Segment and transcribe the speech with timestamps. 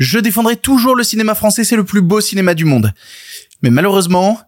[0.00, 2.94] Je défendrai toujours le cinéma français, c'est le plus beau cinéma du monde.
[3.62, 4.40] Mais malheureusement,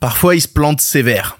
[0.00, 1.38] parfois il se plante sévère.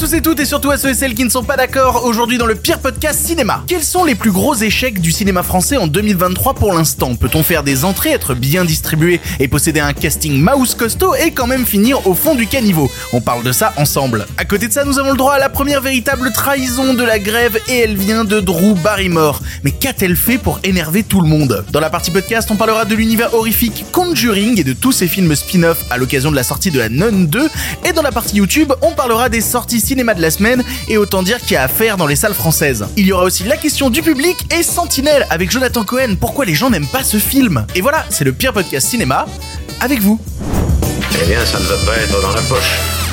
[0.00, 2.38] Tous et toutes et surtout à ceux et celles qui ne sont pas d'accord aujourd'hui
[2.38, 3.64] dans le pire podcast cinéma.
[3.66, 7.16] Quels sont les plus gros échecs du cinéma français en 2023 pour l'instant?
[7.16, 11.46] Peut-on faire des entrées, être bien distribué et posséder un casting mouse costaud et quand
[11.46, 12.90] même finir au fond du caniveau?
[13.12, 14.26] On parle de ça ensemble.
[14.38, 17.18] À côté de ça, nous avons le droit à la première véritable trahison de la
[17.18, 19.42] grève et elle vient de Drew Barrymore.
[19.64, 21.62] Mais qu'a-t-elle fait pour énerver tout le monde?
[21.72, 25.34] Dans la partie podcast, on parlera de l'univers horrifique Conjuring et de tous ses films
[25.34, 27.50] spin-off à l'occasion de la sortie de la Nun 2
[27.84, 31.24] et dans la partie YouTube, on parlera des sorties cinéma de la semaine et autant
[31.24, 32.86] dire qu'il y a à faire dans les salles françaises.
[32.96, 36.14] Il y aura aussi la question du public et Sentinelle avec Jonathan Cohen.
[36.14, 39.26] Pourquoi les gens n'aiment pas ce film Et voilà, c'est le pire podcast cinéma
[39.80, 40.20] avec vous.
[41.20, 43.09] Eh bien, ça ne va pas être dans la poche.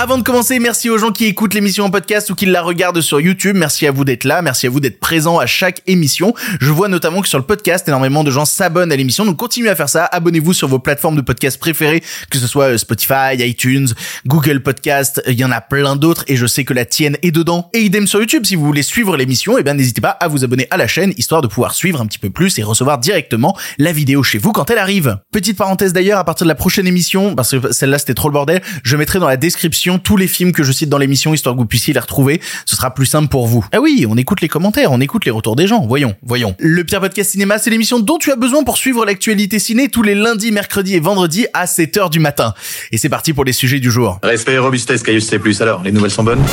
[0.00, 3.00] Avant de commencer, merci aux gens qui écoutent l'émission en podcast ou qui la regardent
[3.00, 3.56] sur YouTube.
[3.56, 6.34] Merci à vous d'être là, merci à vous d'être présents à chaque émission.
[6.60, 9.70] Je vois notamment que sur le podcast, énormément de gens s'abonnent à l'émission, donc continuez
[9.70, 10.04] à faire ça.
[10.04, 13.88] Abonnez-vous sur vos plateformes de podcast préférées, que ce soit euh, Spotify, iTunes,
[14.24, 17.32] Google Podcast, il y en a plein d'autres et je sais que la tienne est
[17.32, 17.68] dedans.
[17.72, 20.44] Et idem sur YouTube, si vous voulez suivre l'émission, eh bien n'hésitez pas à vous
[20.44, 23.58] abonner à la chaîne, histoire de pouvoir suivre un petit peu plus et recevoir directement
[23.78, 25.18] la vidéo chez vous quand elle arrive.
[25.32, 28.34] Petite parenthèse d'ailleurs, à partir de la prochaine émission, parce que celle-là c'était trop le
[28.34, 31.54] bordel, je mettrai dans la description tous les films que je cite dans l'émission histoire
[31.54, 32.42] que vous puissiez les retrouver.
[32.66, 33.64] Ce sera plus simple pour vous.
[33.72, 35.86] Ah oui, on écoute les commentaires, on écoute les retours des gens.
[35.86, 36.54] Voyons, voyons.
[36.58, 40.02] Le Pire Podcast Cinéma, c'est l'émission dont tu as besoin pour suivre l'actualité ciné tous
[40.02, 42.52] les lundis, mercredis et vendredis à 7h du matin.
[42.92, 44.18] Et c'est parti pour les sujets du jour.
[44.22, 45.40] Respect et robustesse, Caius C+.
[45.60, 46.44] Alors, les nouvelles sont bonnes?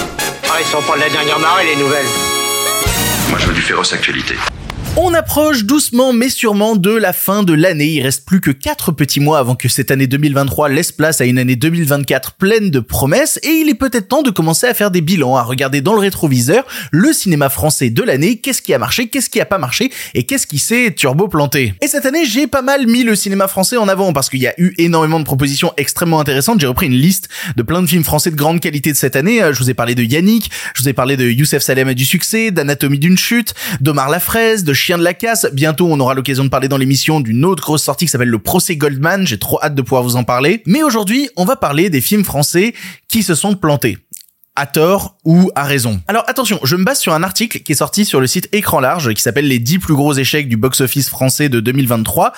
[0.47, 2.05] Ah, ils sont pas de la dernière marée, les nouvelles.
[3.30, 4.36] Moi, je veux du féroce actualité.
[4.97, 7.88] On approche doucement mais sûrement de la fin de l'année.
[7.88, 11.25] Il reste plus que 4 petits mois avant que cette année 2023 laisse place à
[11.25, 14.91] une année 2024 pleine de promesses et il est peut-être temps de commencer à faire
[14.91, 18.79] des bilans, à regarder dans le rétroviseur le cinéma français de l'année, qu'est-ce qui a
[18.79, 21.73] marché, qu'est-ce qui a pas marché et qu'est-ce qui s'est turbo planté.
[21.81, 24.47] Et cette année, j'ai pas mal mis le cinéma français en avant parce qu'il y
[24.47, 26.61] a eu énormément de propositions extrêmement intéressantes.
[26.61, 27.27] J'ai repris une liste
[27.58, 29.41] de plein de films français de grande qualité de cette année.
[29.52, 32.05] Je vous ai parlé de Yannick, je vous ai parlé de Youssef Salem et du
[32.05, 35.47] succès, d'Anatomie d'une chute, d'Omar la fraise, de Chien de la casse.
[35.51, 38.37] Bientôt, on aura l'occasion de parler dans l'émission d'une autre grosse sortie qui s'appelle le
[38.37, 39.25] procès Goldman.
[39.25, 40.61] J'ai trop hâte de pouvoir vous en parler.
[40.67, 42.75] Mais aujourd'hui, on va parler des films français
[43.07, 43.97] qui se sont plantés
[44.55, 46.02] à tort ou à raison.
[46.08, 48.80] Alors attention, je me base sur un article qui est sorti sur le site Écran
[48.80, 52.33] Large qui s'appelle les 10 plus gros échecs du box-office français de 2023.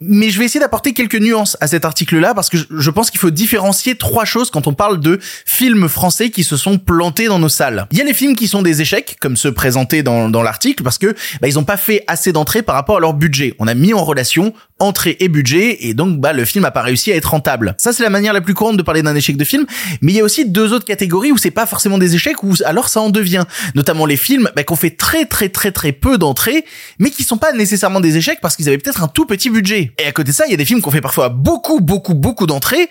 [0.00, 3.20] Mais je vais essayer d'apporter quelques nuances à cet article-là parce que je pense qu'il
[3.20, 7.38] faut différencier trois choses quand on parle de films français qui se sont plantés dans
[7.38, 7.86] nos salles.
[7.92, 10.82] Il y a les films qui sont des échecs, comme ceux présentés dans, dans l'article,
[10.82, 13.54] parce que bah, ils ont pas fait assez d'entrées par rapport à leur budget.
[13.58, 16.82] On a mis en relation entrée et budget et donc bah le film a pas
[16.82, 17.74] réussi à être rentable.
[17.78, 19.64] Ça c'est la manière la plus courante de parler d'un échec de film,
[20.02, 22.54] mais il y a aussi deux autres catégories où c'est pas forcément des échecs ou
[22.64, 23.44] alors ça en devient,
[23.76, 26.64] notamment les films bah, qu'on fait très très très très peu d'entrées
[26.98, 29.92] mais qui sont pas nécessairement des échecs parce qu'ils avaient peut-être un tout petit budget.
[30.00, 32.14] Et à côté de ça, il y a des films qu'on fait parfois beaucoup beaucoup
[32.14, 32.90] beaucoup d'entrées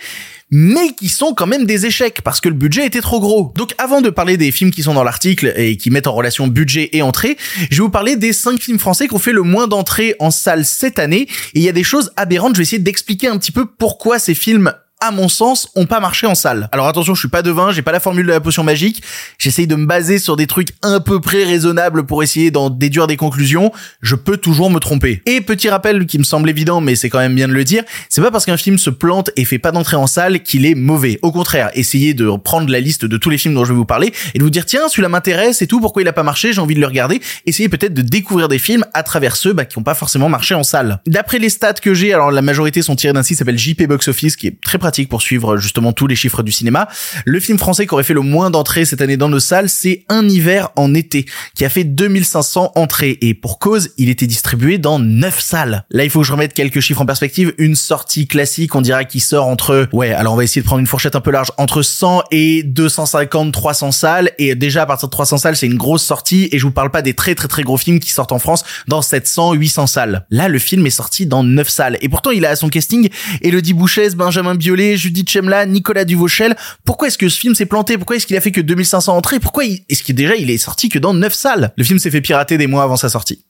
[0.52, 3.52] mais qui sont quand même des échecs parce que le budget était trop gros.
[3.58, 6.48] Donc avant de parler des films qui sont dans l'article et qui mettent en relation
[6.48, 7.36] budget et entrée,
[7.70, 10.32] je vais vous parler des 5 films français qui ont fait le moins d'entrées en
[10.32, 13.38] salle cette année et il y a des choses aberrantes, je vais essayer d'expliquer un
[13.38, 14.72] petit peu pourquoi ces films
[15.08, 16.70] à mon sens, ont pas marché en salle.
[16.72, 19.04] Alors attention, je suis pas devin, j'ai pas la formule de la potion magique.
[19.38, 23.08] J'essaye de me baser sur des trucs un peu près raisonnables pour essayer d'en déduire
[23.08, 23.72] des conclusions.
[24.02, 25.22] Je peux toujours me tromper.
[25.26, 27.84] Et petit rappel qui me semble évident, mais c'est quand même bien de le dire,
[28.10, 30.76] c'est pas parce qu'un film se plante et fait pas d'entrée en salle qu'il est
[30.76, 31.20] mauvais.
[31.22, 33.86] Au contraire, essayez de prendre la liste de tous les films dont je vais vous
[33.86, 36.52] parler et de vous dire tiens, celui-là m'intéresse et tout, pourquoi il a pas marché,
[36.52, 37.22] j'ai envie de le regarder.
[37.46, 40.56] Essayez peut-être de découvrir des films à travers ceux bah, qui ont pas forcément marché
[40.56, 41.00] en salle.
[41.06, 44.08] D'après les stats que j'ai, alors la majorité sont tirés d'un site s'appelle JP Box
[44.08, 46.88] Office, qui est très pratique pour suivre justement tous les chiffres du cinéma.
[47.25, 50.06] Le film français qui aurait fait le moins d'entrées cette année dans nos salles, c'est
[50.09, 51.25] Un hiver en été,
[51.56, 53.17] qui a fait 2500 entrées.
[53.22, 55.85] Et pour cause, il était distribué dans 9 salles.
[55.89, 57.53] Là, il faut que je remette quelques chiffres en perspective.
[57.57, 60.79] Une sortie classique, on dirait qu'il sort entre, ouais, alors on va essayer de prendre
[60.79, 64.31] une fourchette un peu large, entre 100 et 250, 300 salles.
[64.38, 66.50] Et déjà, à partir de 300 salles, c'est une grosse sortie.
[66.51, 68.63] Et je vous parle pas des très très très gros films qui sortent en France
[68.88, 70.25] dans 700, 800 salles.
[70.30, 71.98] Là, le film est sorti dans 9 salles.
[72.01, 73.09] Et pourtant, il a son casting
[73.41, 76.56] Elodie Bouchès, Benjamin Biolay, Judith Chemla, Nicolas Duvauchel.
[76.83, 77.98] Pourquoi est-ce que ce film s'est planté?
[77.98, 79.39] Pourquoi est-ce qu'il a fait que 2500 entrées?
[79.39, 81.74] Pourquoi est-ce qu'il déjà il est sorti que dans 9 salles?
[81.77, 83.45] Le film s'est fait pirater des mois avant sa sortie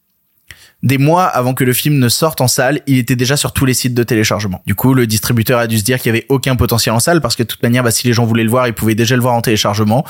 [0.84, 3.66] des mois avant que le film ne sorte en salle, il était déjà sur tous
[3.66, 4.62] les sites de téléchargement.
[4.68, 7.22] Du coup, le distributeur a dû se dire qu'il y avait aucun potentiel en salle
[7.22, 9.16] parce que de toute manière, bah, si les gens voulaient le voir, ils pouvaient déjà
[9.16, 10.06] le voir en téléchargement.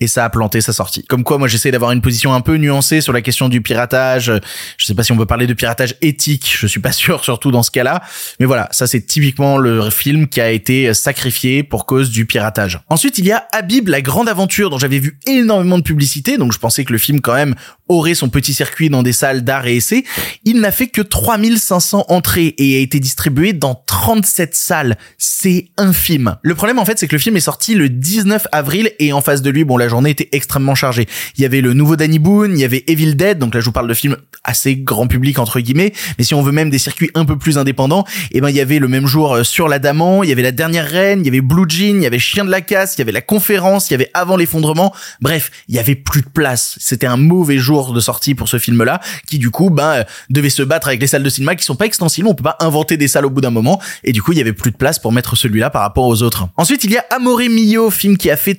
[0.00, 1.04] Et ça a planté sa sortie.
[1.04, 4.32] Comme quoi, moi, j'essaie d'avoir une position un peu nuancée sur la question du piratage.
[4.76, 6.56] Je sais pas si on peut parler de piratage éthique.
[6.58, 8.02] Je suis pas sûr, surtout dans ce cas-là.
[8.38, 12.80] Mais voilà, ça c'est typiquement le film qui a été sacrifié pour cause du piratage.
[12.88, 16.38] Ensuite, il y a Habib, la grande aventure dont j'avais vu énormément de publicité.
[16.38, 17.54] Donc, je pensais que le film quand même
[17.88, 20.04] aurait son petit circuit dans des salles d'art et essai.
[20.44, 24.96] Il n'a fait que 3500 entrées et a été distribué dans 37 salles.
[25.18, 26.36] C'est infime.
[26.42, 29.20] Le problème en fait, c'est que le film est sorti le 19 avril et en
[29.20, 31.06] face de lui, bon, la journée était extrêmement chargée.
[31.36, 33.66] Il y avait le nouveau Danny Boone, il y avait Evil Dead, donc là je
[33.66, 36.78] vous parle de films assez grand public entre guillemets, mais si on veut même des
[36.78, 39.44] circuits un peu plus indépendants, et eh ben il y avait le même jour euh,
[39.44, 42.06] sur l'Adamant, il y avait la dernière reine, il y avait Blue Jean, il y
[42.06, 44.94] avait Chien de la casse, il y avait la conférence, il y avait avant l'effondrement.
[45.20, 46.76] Bref, il y avait plus de place.
[46.80, 50.50] C'était un mauvais jour de sortie pour ce film-là, qui du coup, ben, euh, devait
[50.50, 52.28] se battre avec les salles de cinéma qui sont pas extensibles.
[52.28, 54.40] On peut pas inventer des salles au bout d'un moment, et du coup, il y
[54.40, 56.48] avait plus de place pour mettre celui-là par rapport aux autres.
[56.56, 58.54] Ensuite, il y a Amore Mio, film qui a fait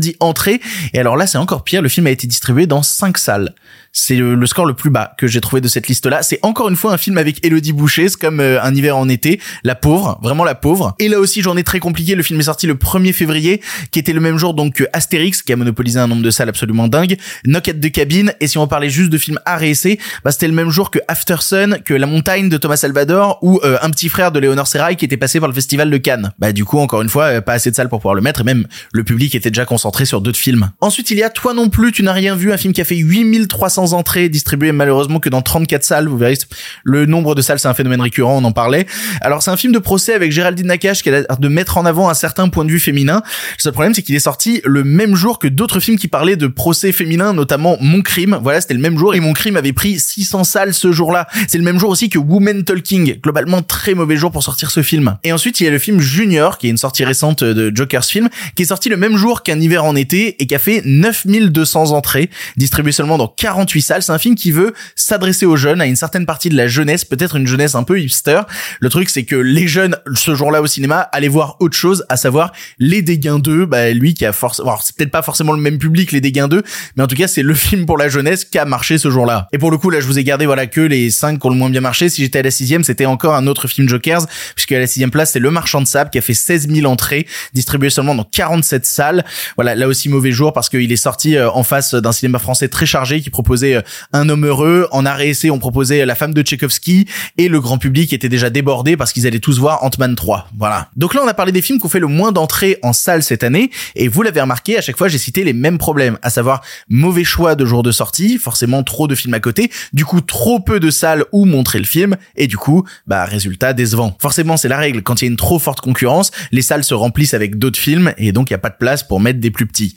[0.00, 0.60] 3870 entrées.
[0.92, 1.82] Et alors là, c'est encore pire.
[1.82, 3.54] Le film a été distribué dans 5 salles.
[3.96, 6.24] C'est le, score le plus bas que j'ai trouvé de cette liste-là.
[6.24, 9.08] C'est encore une fois un film avec Elodie Boucher, c'est comme euh, un hiver en
[9.08, 9.40] été.
[9.62, 10.96] La pauvre, vraiment la pauvre.
[10.98, 12.16] Et là aussi, j'en ai très compliqué.
[12.16, 13.60] Le film est sorti le 1er février,
[13.92, 16.48] qui était le même jour donc que Astérix, qui a monopolisé un nombre de salles
[16.48, 18.32] absolument dingue, Knock at the Cabin.
[18.40, 20.98] Et si on parlait juste de films à et bah c'était le même jour que
[21.06, 24.66] After Sun, que La Montagne de Thomas Salvador ou euh, Un petit frère de Léonore
[24.66, 26.32] Serrail qui était passé par le festival de Cannes.
[26.40, 28.40] Bah du coup, encore une fois, euh, pas assez de salles pour pouvoir le mettre
[28.40, 30.70] et même le public était déjà concentré sur d'autres films.
[30.80, 32.84] Ensuite, il y a Toi non plus, tu n'as rien vu, un film qui a
[32.84, 36.08] fait 8300 entrées, distribué malheureusement que dans 34 salles.
[36.08, 36.38] Vous verrez,
[36.84, 38.86] le nombre de salles, c'est un phénomène récurrent, on en parlait.
[39.20, 41.84] Alors, c'est un film de procès avec Géraldine Nakache qui a l'air de mettre en
[41.84, 43.22] avant un certain point de vue féminin.
[43.58, 46.36] Le seul problème, c'est qu'il est sorti le même jour que d'autres films qui parlaient
[46.36, 48.38] de procès féminin, notamment Mon Crime.
[48.42, 51.26] Voilà, c'était le même jour et Mon Crime avait pris 600 salles ce jour-là.
[51.48, 53.20] C'est le même jour aussi que Woman Talking.
[53.20, 55.16] Globalement, très mauvais jour pour sortir ce film.
[55.24, 58.08] Et ensuite, il y a le film Junior, qui est une sortie récente de Joker's
[58.08, 60.82] film, qui est sorti le même jour qu'un hiver en été et qui a fait
[60.84, 65.86] 9200 entrées, distribué seulement dans 48 salles un film qui veut s'adresser aux jeunes, à
[65.86, 68.42] une certaine partie de la jeunesse, peut-être une jeunesse un peu hipster.
[68.80, 72.16] Le truc, c'est que les jeunes, ce jour-là au cinéma, allaient voir autre chose, à
[72.16, 75.60] savoir Les Dégains 2, bah, lui qui a force, alors c'est peut-être pas forcément le
[75.60, 76.62] même public, Les Dégains 2,
[76.96, 79.48] mais en tout cas, c'est le film pour la jeunesse qui a marché ce jour-là.
[79.52, 81.50] Et pour le coup, là, je vous ai gardé, voilà, que les 5 qui ont
[81.50, 82.08] le moins bien marché.
[82.08, 85.10] Si j'étais à la sixième, c'était encore un autre film Jokers, puisque à la sixième
[85.10, 88.24] place, c'est Le Marchand de Sable qui a fait 16 000 entrées, distribué seulement dans
[88.24, 89.24] 47 salles.
[89.56, 92.68] Voilà, là aussi mauvais jour parce qu'il est sorti euh, en face d'un cinéma français
[92.68, 93.82] très chargé qui proposait euh,
[94.12, 97.06] Un homme heureux, en arrêt on proposait La femme de Tchaïkovski
[97.38, 100.48] et le grand public était déjà débordé parce qu'ils allaient tous voir Ant-Man 3.
[100.56, 100.88] Voilà.
[100.96, 103.22] Donc là, on a parlé des films qui ont fait le moins d'entrées en salle
[103.22, 106.30] cette année et vous l'avez remarqué, à chaque fois, j'ai cité les mêmes problèmes, à
[106.30, 110.20] savoir mauvais choix de jour de sortie, forcément trop de films à côté, du coup
[110.20, 114.16] trop peu de salles où montrer le film et du coup, bah résultat décevant.
[114.20, 115.02] Forcément, c'est la règle.
[115.02, 118.12] Quand il y a une trop forte concurrence, les salles se remplissent avec d'autres films
[118.18, 119.96] et donc il n'y a pas de place pour mettre des plus petits.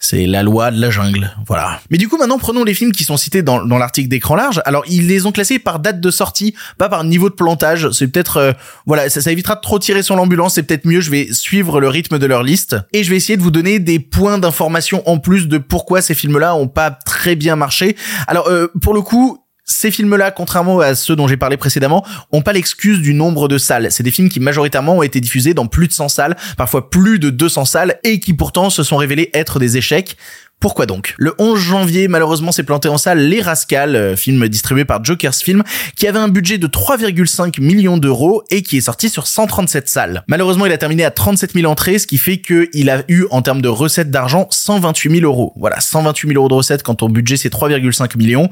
[0.00, 1.80] C'est la loi de la jungle, voilà.
[1.90, 4.62] Mais du coup, maintenant, prenons les films qui sont cités dans, dans l'article d'écran large.
[4.64, 7.90] Alors, ils les ont classés par date de sortie, pas par niveau de plantage.
[7.90, 8.52] C'est peut-être, euh,
[8.86, 10.54] voilà, ça, ça, évitera de trop tirer sur l'ambulance.
[10.54, 11.00] C'est peut-être mieux.
[11.00, 13.80] Je vais suivre le rythme de leur liste et je vais essayer de vous donner
[13.80, 17.96] des points d'information en plus de pourquoi ces films-là ont pas très bien marché.
[18.28, 22.42] Alors, euh, pour le coup, ces films-là, contrairement à ceux dont j'ai parlé précédemment, ont
[22.42, 23.88] pas l'excuse du nombre de salles.
[23.92, 27.18] C'est des films qui majoritairement ont été diffusés dans plus de 100 salles, parfois plus
[27.18, 30.16] de 200 salles, et qui pourtant se sont révélés être des échecs.
[30.60, 31.14] Pourquoi donc?
[31.18, 35.34] Le 11 janvier, malheureusement, s'est planté en salle Les Rascals, euh, film distribué par Jokers
[35.34, 35.62] Film,
[35.94, 40.24] qui avait un budget de 3,5 millions d'euros et qui est sorti sur 137 salles.
[40.26, 43.40] Malheureusement, il a terminé à 37 000 entrées, ce qui fait qu'il a eu, en
[43.40, 45.52] termes de recettes d'argent, 128 000 euros.
[45.56, 48.50] Voilà, 128 000 euros de recettes quand ton budget c'est 3,5 millions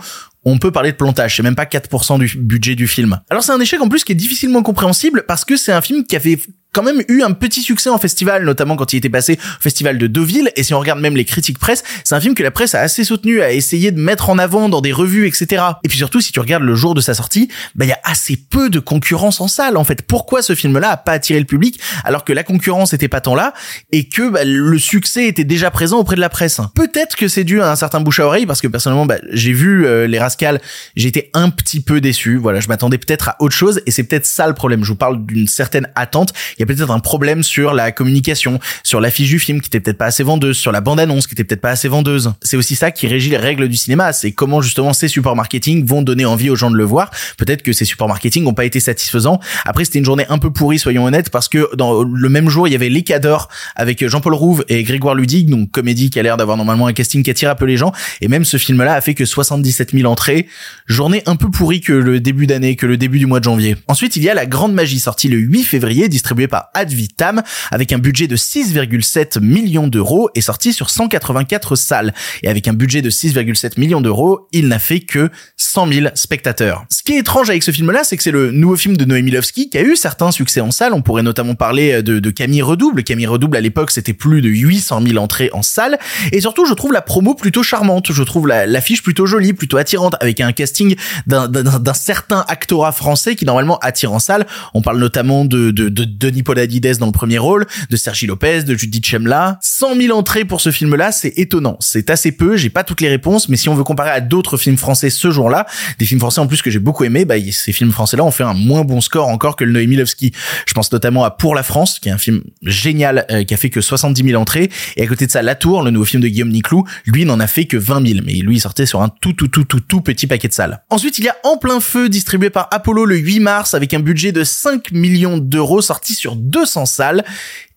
[0.49, 1.37] on peut parler de plantage.
[1.37, 3.19] C'est même pas 4% du budget du film.
[3.31, 6.05] Alors c'est un échec en plus qui est difficilement compréhensible parce que c'est un film
[6.05, 6.39] qui avait
[6.77, 9.97] quand même eu un petit succès en festival, notamment quand il était passé au festival
[9.97, 10.51] de Deauville.
[10.57, 12.81] Et si on regarde même les critiques presse, c'est un film que la presse a
[12.81, 15.63] assez soutenu, a essayé de mettre en avant dans des revues, etc.
[15.85, 18.01] Et puis surtout, si tu regardes le jour de sa sortie, bah il y a
[18.05, 19.79] assez peu de concurrence en salle.
[19.79, 23.09] En fait, pourquoi ce film-là a pas attiré le public alors que la concurrence était
[23.09, 23.55] pas tant là
[23.91, 26.61] et que bah, le succès était déjà présent auprès de la presse?
[26.75, 29.53] Peut-être que c'est dû à un certain bouche à oreille parce que personnellement, bah, j'ai
[29.53, 30.61] vu euh, les Rascals,
[30.95, 32.37] été un petit peu déçu.
[32.37, 34.85] Voilà, je m'attendais peut-être à autre chose et c'est peut-être ça le problème.
[34.85, 36.33] Je vous parle d'une certaine attente.
[36.67, 40.23] Peut-être un problème sur la communication, sur l'affiche du film qui était peut-être pas assez
[40.23, 42.33] vendeuse, sur la bande-annonce qui était peut-être pas assez vendeuse.
[42.43, 45.85] C'est aussi ça qui régit les règles du cinéma, c'est comment justement ces supports marketing
[45.85, 47.11] vont donner envie aux gens de le voir.
[47.39, 49.41] Peut-être que ces supports marketing n'ont pas été satisfaisants.
[49.65, 52.69] Après, c'était une journée un peu pourrie, soyons honnêtes, parce que dans le même jour,
[52.69, 56.23] il y avait Les Cadors avec Jean-Paul Rouve et Grégoire Ludig, donc comédie qui a
[56.23, 57.93] l'air d'avoir normalement un casting qui attire un peu les gens.
[58.21, 60.47] Et même ce film-là a fait que 77 000 entrées.
[60.87, 63.77] Journée un peu pourrie que le début d'année, que le début du mois de janvier.
[63.89, 66.91] Ensuite, il y a La Grande Magie, sortie le 8 février, distribuée par par Ad
[66.91, 72.15] Vitam avec un budget de 6,7 millions d'euros et sorti sur 184 salles.
[72.43, 76.87] Et avec un budget de 6,7 millions d'euros, il n'a fait que 100 000 spectateurs.
[76.91, 79.33] Ce qui est étrange avec ce film-là, c'est que c'est le nouveau film de Noémie
[79.33, 80.95] Lovski qui a eu certains succès en salle.
[80.95, 83.05] On pourrait notamment parler de, Camille Redouble.
[83.05, 85.99] Camille Redouble à l'époque, c'était plus de 800 000 entrées en salle.
[86.33, 88.13] Et surtout, je trouve la promo plutôt charmante.
[88.13, 90.97] Je trouve l'affiche plutôt jolie, plutôt attirante, avec un casting
[91.27, 94.47] d'un certain actorat français qui normalement attire en salle.
[94.73, 98.63] On parle notamment de, de, de Denis Podalides dans le premier rôle, de Sergi Lopez,
[98.63, 99.59] de Judith Chemla.
[99.61, 101.77] 100 000 entrées pour ce film-là, c'est étonnant.
[101.81, 104.57] C'est assez peu, j'ai pas toutes les réponses, mais si on veut comparer à d'autres
[104.57, 105.67] films français ce jour-là,
[105.99, 108.45] des films français en plus que j'ai beaucoup aimé, bah, ces films français-là ont fait
[108.45, 110.33] un moins bon score encore que le Noémie Lovski.
[110.67, 113.57] Je pense notamment à Pour la France, qui est un film génial, euh, qui a
[113.57, 116.23] fait que 70 000 entrées, et à côté de ça, La Tour, le nouveau film
[116.23, 119.03] de Guillaume Niclou, lui n'en a fait que 20 000, mais lui il sortait sur
[119.03, 120.83] un tout tout tout tout tout petit paquet de salles.
[120.91, 124.01] Ensuite, il y a En plein feu, distribué par Apollo le 8 mars, avec un
[124.01, 127.25] budget de 5 millions d'euros, sorti sur 200 salles,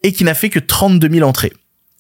[0.02, 1.54] et qui n'a fait que 32 000 entrées.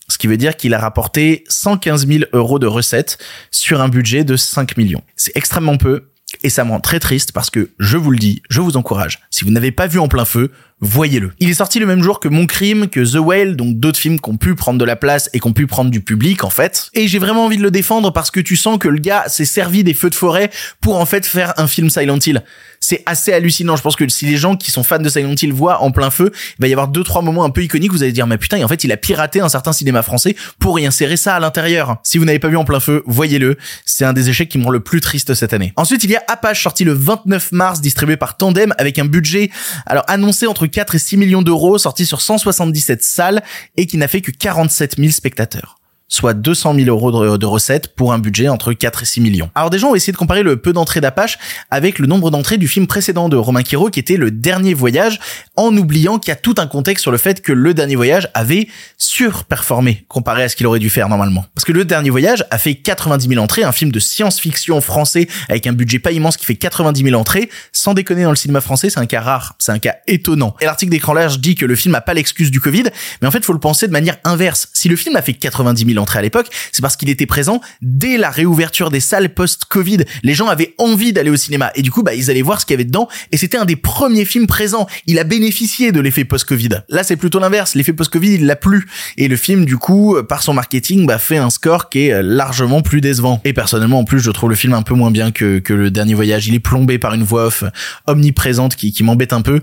[0.08, 3.20] Ce qui veut dire qu'il a rapporté 115 000 euros de recettes
[3.52, 5.04] sur un budget de 5 millions.
[5.16, 6.10] C'est extrêmement peu,
[6.44, 9.20] et ça me rend très triste parce que, je vous le dis, je vous encourage,
[9.30, 11.32] si vous n'avez pas vu En plein feu, voyez-le.
[11.40, 14.20] Il est sorti le même jour que Mon Crime, que The Whale, donc d'autres films
[14.20, 16.50] qui ont pu prendre de la place et qui ont pu prendre du public en
[16.50, 16.90] fait.
[16.94, 19.46] Et j'ai vraiment envie de le défendre parce que tu sens que le gars s'est
[19.46, 20.50] servi des feux de forêt
[20.82, 22.44] pour en fait faire un film Silent Hill.
[22.80, 23.76] C'est assez hallucinant.
[23.76, 26.12] Je pense que si les gens qui sont fans de Silent Hill voient en plein
[26.12, 27.92] feu, il va y avoir deux trois moments un peu iconiques.
[27.92, 30.36] Vous allez dire mais putain, et en fait il a piraté un certain cinéma français
[30.60, 31.98] pour y insérer ça à l'intérieur.
[32.04, 33.58] Si vous n'avez pas vu en plein feu, voyez-le.
[33.86, 35.74] C'est un des échecs qui me rend le plus triste cette année.
[35.76, 39.50] Ensuite il y a Apache sorti le 29 mars, distribué par Tandem avec un budget
[39.86, 43.44] alors annoncé entre 4 et 6 millions d'euros, sorti sur 177 salles
[43.78, 45.79] et qui n'a fait que 47 000 spectateurs
[46.10, 49.50] soit 200 000 euros de, recettes pour un budget entre 4 et 6 millions.
[49.56, 51.38] Alors déjà, on va essayer de comparer le peu d'entrées d'Apache
[51.72, 55.20] avec le nombre d'entrées du film précédent de Romain Quiro qui était Le Dernier Voyage,
[55.56, 58.30] en oubliant qu'il y a tout un contexte sur le fait que Le Dernier Voyage
[58.34, 61.46] avait surperformé comparé à ce qu'il aurait dû faire normalement.
[61.56, 65.28] Parce que Le Dernier Voyage a fait 90 000 entrées, un film de science-fiction français
[65.48, 67.50] avec un budget pas immense qui fait 90 000 entrées.
[67.72, 70.56] Sans déconner, dans le cinéma français, c'est un cas rare, c'est un cas étonnant.
[70.60, 72.86] Et l'article d'écran large dit que le film a pas l'excuse du Covid,
[73.22, 74.70] mais en fait, faut le penser de manière inverse.
[74.74, 77.62] Si le film a fait 90 000 entrée à l'époque, c'est parce qu'il était présent
[77.82, 80.00] dès la réouverture des salles post-Covid.
[80.24, 82.66] Les gens avaient envie d'aller au cinéma et du coup, bah, ils allaient voir ce
[82.66, 84.88] qu'il y avait dedans et c'était un des premiers films présents.
[85.06, 86.70] Il a bénéficié de l'effet post-Covid.
[86.90, 87.76] Là, c'est plutôt l'inverse.
[87.76, 88.88] L'effet post-Covid, il l'a plus.
[89.18, 92.22] Et le film, du coup, par son marketing, bah, fait un score qui est euh,
[92.22, 93.42] largement plus décevant.
[93.44, 95.92] Et personnellement, en plus, je trouve le film un peu moins bien que, que le
[95.92, 96.48] dernier voyage.
[96.48, 97.64] Il est plombé par une voix off
[98.08, 99.62] omniprésente qui, qui m'embête un peu.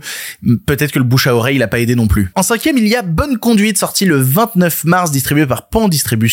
[0.66, 2.30] Peut-être que le bouche à oreille, il a pas aidé non plus.
[2.34, 6.25] En cinquième, il y a Bonne Conduite, sorti le 29 mars, distribué par Pan Distribution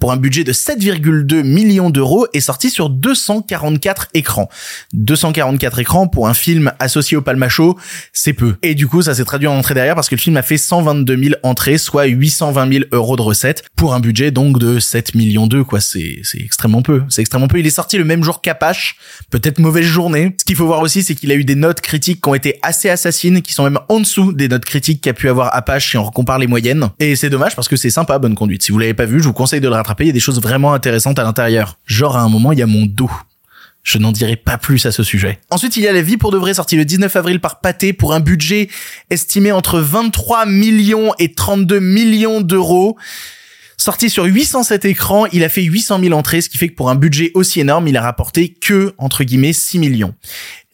[0.00, 4.48] pour un budget de 7,2 millions d'euros et sorti sur 244 écrans.
[4.92, 7.78] 244 écrans pour un film associé au Palmacho,
[8.12, 8.56] c'est peu.
[8.62, 10.56] Et du coup, ça s'est traduit en entrée derrière parce que le film a fait
[10.56, 15.14] 122 000 entrées, soit 820 000 euros de recettes pour un budget donc de 7
[15.14, 15.80] millions d'euros, quoi.
[15.80, 17.02] C'est, c'est extrêmement peu.
[17.08, 17.58] C'est extrêmement peu.
[17.58, 18.96] Il est sorti le même jour qu'Apache.
[19.30, 20.34] Peut-être mauvaise journée.
[20.38, 22.58] Ce qu'il faut voir aussi, c'est qu'il a eu des notes critiques qui ont été
[22.62, 25.96] assez assassines, qui sont même en dessous des notes critiques qu'a pu avoir Apache si
[25.96, 26.88] on compare les moyennes.
[27.00, 28.62] Et c'est dommage parce que c'est sympa, bonne conduite.
[28.62, 30.04] Si vous l'avez pas vu, je vous conseille de le rattraper.
[30.04, 31.80] Il y a des choses vraiment intéressantes à l'intérieur.
[31.84, 33.10] Genre, à un moment, il y a mon dos.
[33.82, 35.40] Je n'en dirai pas plus à ce sujet.
[35.50, 37.92] Ensuite, il y a La vie pour de vrai sorti le 19 avril par Pathé
[37.92, 38.68] pour un budget
[39.10, 42.96] estimé entre 23 millions et 32 millions d'euros.
[43.76, 46.88] Sorti sur 807 écrans, il a fait 800 000 entrées, ce qui fait que pour
[46.88, 50.14] un budget aussi énorme, il a rapporté que, entre guillemets, 6 millions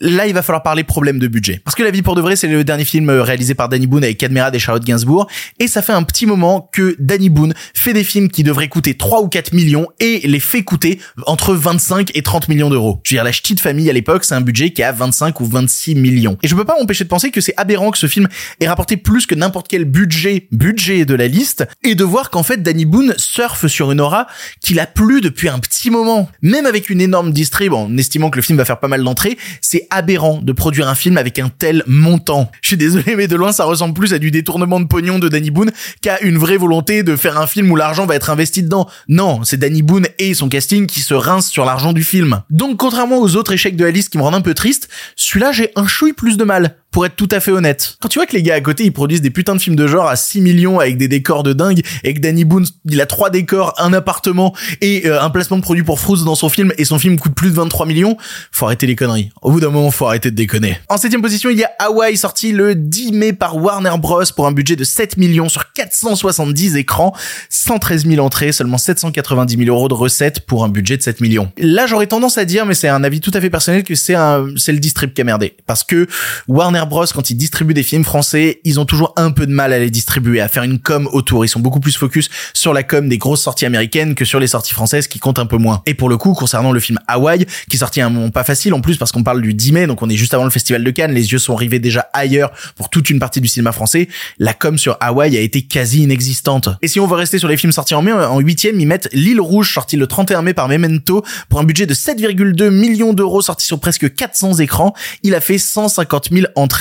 [0.03, 1.61] là, il va falloir parler problème de budget.
[1.65, 3.87] Parce que La vie pour de vrai, c'est le dernier film euh, réalisé par Danny
[3.87, 5.29] Boone avec Cadmerade et Charlotte Gainsbourg.
[5.59, 8.95] Et ça fait un petit moment que Danny Boone fait des films qui devraient coûter
[8.95, 13.01] 3 ou 4 millions et les fait coûter entre 25 et 30 millions d'euros.
[13.05, 15.41] Je veux dire, La Ch'ti de famille à l'époque, c'est un budget qui a 25
[15.41, 16.37] ou 26 millions.
[16.43, 18.29] Et je peux pas m'empêcher de penser que c'est aberrant que ce film
[18.61, 22.43] ait rapporté plus que n'importe quel budget, budget de la liste, et de voir qu'en
[22.43, 24.27] fait Danny Boone surfe sur une aura
[24.61, 26.29] qu'il a plus depuis un petit moment.
[26.43, 29.39] Même avec une énorme distrib, en estimant que le film va faire pas mal d'entrées,
[29.61, 32.51] c'est aberrant de produire un film avec un tel montant.
[32.63, 35.29] Je suis désolé, mais de loin, ça ressemble plus à du détournement de pognon de
[35.29, 35.71] Danny Boone
[36.01, 38.89] qu'à une vraie volonté de faire un film où l'argent va être investi dedans.
[39.09, 42.43] Non, c'est Danny Boone et son casting qui se rincent sur l'argent du film.
[42.51, 45.53] Donc, contrairement aux autres échecs de la liste qui me rendent un peu triste, celui-là,
[45.53, 47.97] j'ai un chouille plus de mal pour être tout à fait honnête.
[48.01, 49.87] Quand tu vois que les gars à côté, ils produisent des putains de films de
[49.89, 53.07] genre à 6 millions avec des décors de dingue et que Danny Boone, il a
[53.07, 56.73] trois décors, un appartement et euh, un placement de produit pour Fruits dans son film
[56.77, 58.17] et son film coûte plus de 23 millions,
[58.53, 59.31] faut arrêter les conneries.
[59.41, 60.79] Au bout d'un moment, faut arrêter de déconner.
[60.89, 64.47] En septième position, il y a Hawaii sorti le 10 mai par Warner Bros pour
[64.47, 67.15] un budget de 7 millions sur 470 écrans,
[67.49, 71.51] 113 000 entrées, seulement 790 000 euros de recettes pour un budget de 7 millions.
[71.57, 74.15] Là, j'aurais tendance à dire, mais c'est un avis tout à fait personnel, que c'est
[74.15, 75.57] un, c'est le distrib qui a merdé.
[75.67, 76.07] Parce que
[76.49, 79.73] Warner Bros quand ils distribuent des films français, ils ont toujours un peu de mal
[79.73, 81.45] à les distribuer, à faire une com autour.
[81.45, 84.47] Ils sont beaucoup plus focus sur la com des grosses sorties américaines que sur les
[84.47, 85.83] sorties françaises qui comptent un peu moins.
[85.87, 88.45] Et pour le coup, concernant le film Hawaii, qui est sorti à un moment pas
[88.45, 90.51] facile en plus parce qu'on parle du 10 mai, donc on est juste avant le
[90.51, 93.73] festival de Cannes, les yeux sont rivés déjà ailleurs pour toute une partie du cinéma
[93.73, 94.09] français.
[94.39, 96.69] La com sur Hawaii a été quasi inexistante.
[96.83, 99.09] Et si on veut rester sur les films sortis en mai, en huitième, ils mettent
[99.13, 103.43] L'île rouge sorti le 31 mai par Memento pour un budget de 7,2 millions d'euros
[103.43, 104.95] sorti sur presque 400 écrans.
[105.23, 106.72] Il a fait 150 000 entrées.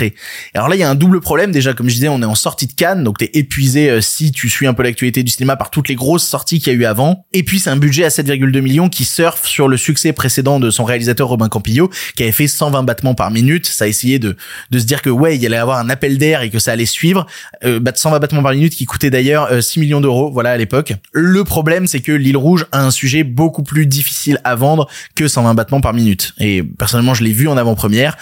[0.54, 1.52] Alors là, il y a un double problème.
[1.52, 4.32] Déjà, comme je disais, on est en sortie de Cannes, donc t'es épuisé euh, si
[4.32, 6.80] tu suis un peu l'actualité du cinéma par toutes les grosses sorties qu'il y a
[6.80, 7.26] eu avant.
[7.34, 10.70] Et puis, c'est un budget à 7,2 millions qui surfe sur le succès précédent de
[10.70, 13.66] son réalisateur Robin Campillo, qui avait fait 120 battements par minute.
[13.66, 14.36] Ça a essayé de,
[14.72, 17.26] se dire que ouais, il allait avoir un appel d'air et que ça allait suivre.
[17.64, 20.94] Euh, 120 battements par minute qui coûtait d'ailleurs 6 euh, millions d'euros, voilà, à l'époque.
[21.12, 25.28] Le problème, c'est que l'île rouge a un sujet beaucoup plus difficile à vendre que
[25.28, 26.34] 120 battements par minute.
[26.40, 28.18] Et personnellement, je l'ai vu en avant-première.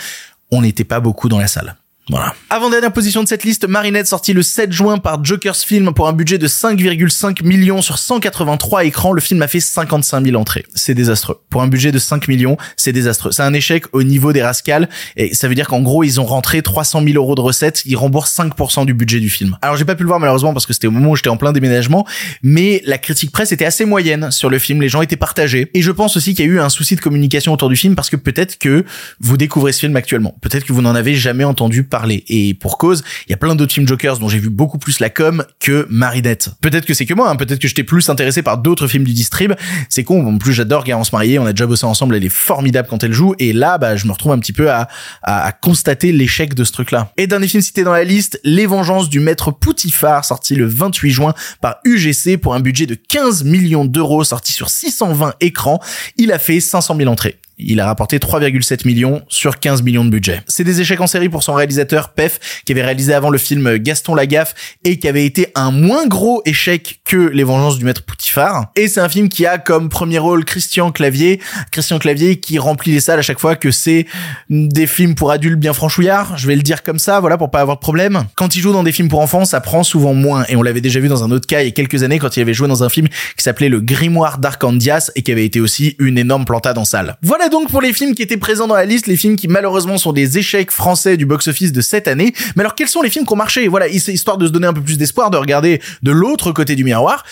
[0.51, 1.75] On n'était pas beaucoup dans la salle.
[2.09, 2.33] Voilà.
[2.49, 6.13] Avant-dernière position de cette liste, Marinette sorti le 7 juin par Joker's Film pour un
[6.13, 9.13] budget de 5,5 millions sur 183 écrans.
[9.13, 10.65] Le film a fait 55 000 entrées.
[10.73, 11.39] C'est désastreux.
[11.51, 13.31] Pour un budget de 5 millions, c'est désastreux.
[13.31, 16.25] C'est un échec au niveau des rascals et ça veut dire qu'en gros, ils ont
[16.25, 17.83] rentré 300 000 euros de recettes.
[17.85, 19.57] Ils remboursent 5% du budget du film.
[19.61, 21.37] Alors, j'ai pas pu le voir malheureusement parce que c'était au moment où j'étais en
[21.37, 22.07] plein déménagement,
[22.41, 24.81] mais la critique presse était assez moyenne sur le film.
[24.81, 25.69] Les gens étaient partagés.
[25.75, 27.95] Et je pense aussi qu'il y a eu un souci de communication autour du film
[27.95, 28.83] parce que peut-être que
[29.19, 30.35] vous découvrez ce film actuellement.
[30.41, 33.55] Peut-être que vous n'en avez jamais entendu parler et pour cause, il y a plein
[33.55, 36.49] d'autres films Jokers dont j'ai vu beaucoup plus la com que Marinette.
[36.61, 37.35] Peut-être que c'est que moi, hein.
[37.35, 39.53] peut-être que j'étais plus intéressé par d'autres films du distrib.
[39.89, 42.87] C'est con, en plus j'adore Garance Mariée, on a déjà bossé ensemble, elle est formidable
[42.89, 43.35] quand elle joue.
[43.39, 44.87] Et là, bah, je me retrouve un petit peu à,
[45.23, 47.11] à, constater l'échec de ce truc-là.
[47.17, 51.11] Et dernier film cité dans la liste, Les Vengeances du Maître Poutifar, sorti le 28
[51.11, 55.79] juin par UGC pour un budget de 15 millions d'euros, sorti sur 620 écrans.
[56.17, 57.39] Il a fait 500 000 entrées.
[57.61, 60.41] Il a rapporté 3,7 millions sur 15 millions de budget.
[60.47, 63.77] C'est des échecs en série pour son réalisateur Pef, qui avait réalisé avant le film
[63.77, 68.03] Gaston Lagaffe et qui avait été un moins gros échec que Les Vengeances du Maître
[68.03, 68.67] Poutifard.
[68.77, 71.41] Et c'est un film qui a comme premier rôle Christian Clavier.
[71.71, 74.05] Christian Clavier qui remplit les salles à chaque fois que c'est
[74.49, 76.37] des films pour adultes bien franchouillards.
[76.37, 78.23] Je vais le dire comme ça, voilà, pour pas avoir de problème.
[78.35, 80.45] Quand il joue dans des films pour enfants, ça prend souvent moins.
[80.47, 82.37] Et on l'avait déjà vu dans un autre cas il y a quelques années quand
[82.37, 85.59] il avait joué dans un film qui s'appelait Le Grimoire d'Arcandias et qui avait été
[85.59, 87.17] aussi une énorme plantade en salle.
[87.21, 89.97] Voilà donc pour les films qui étaient présents dans la liste, les films qui malheureusement
[89.97, 92.33] sont des échecs français du box-office de cette année.
[92.55, 93.67] Mais alors quels sont les films qui ont marché?
[93.67, 96.83] Voilà, histoire de se donner un peu plus d'espoir, de regarder de l'autre côté du
[96.83, 97.23] miroir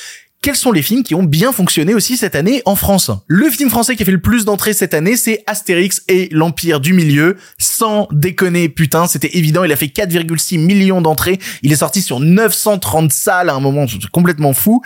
[0.41, 3.11] quels sont les films qui ont bien fonctionné aussi cette année en France?
[3.27, 6.79] Le film français qui a fait le plus d'entrées cette année, c'est Astérix et l'Empire
[6.79, 7.37] du Milieu.
[7.57, 11.39] Sans déconner, putain, c'était évident, il a fait 4,6 millions d'entrées.
[11.63, 14.81] Il est sorti sur 930 salles à un moment complètement fou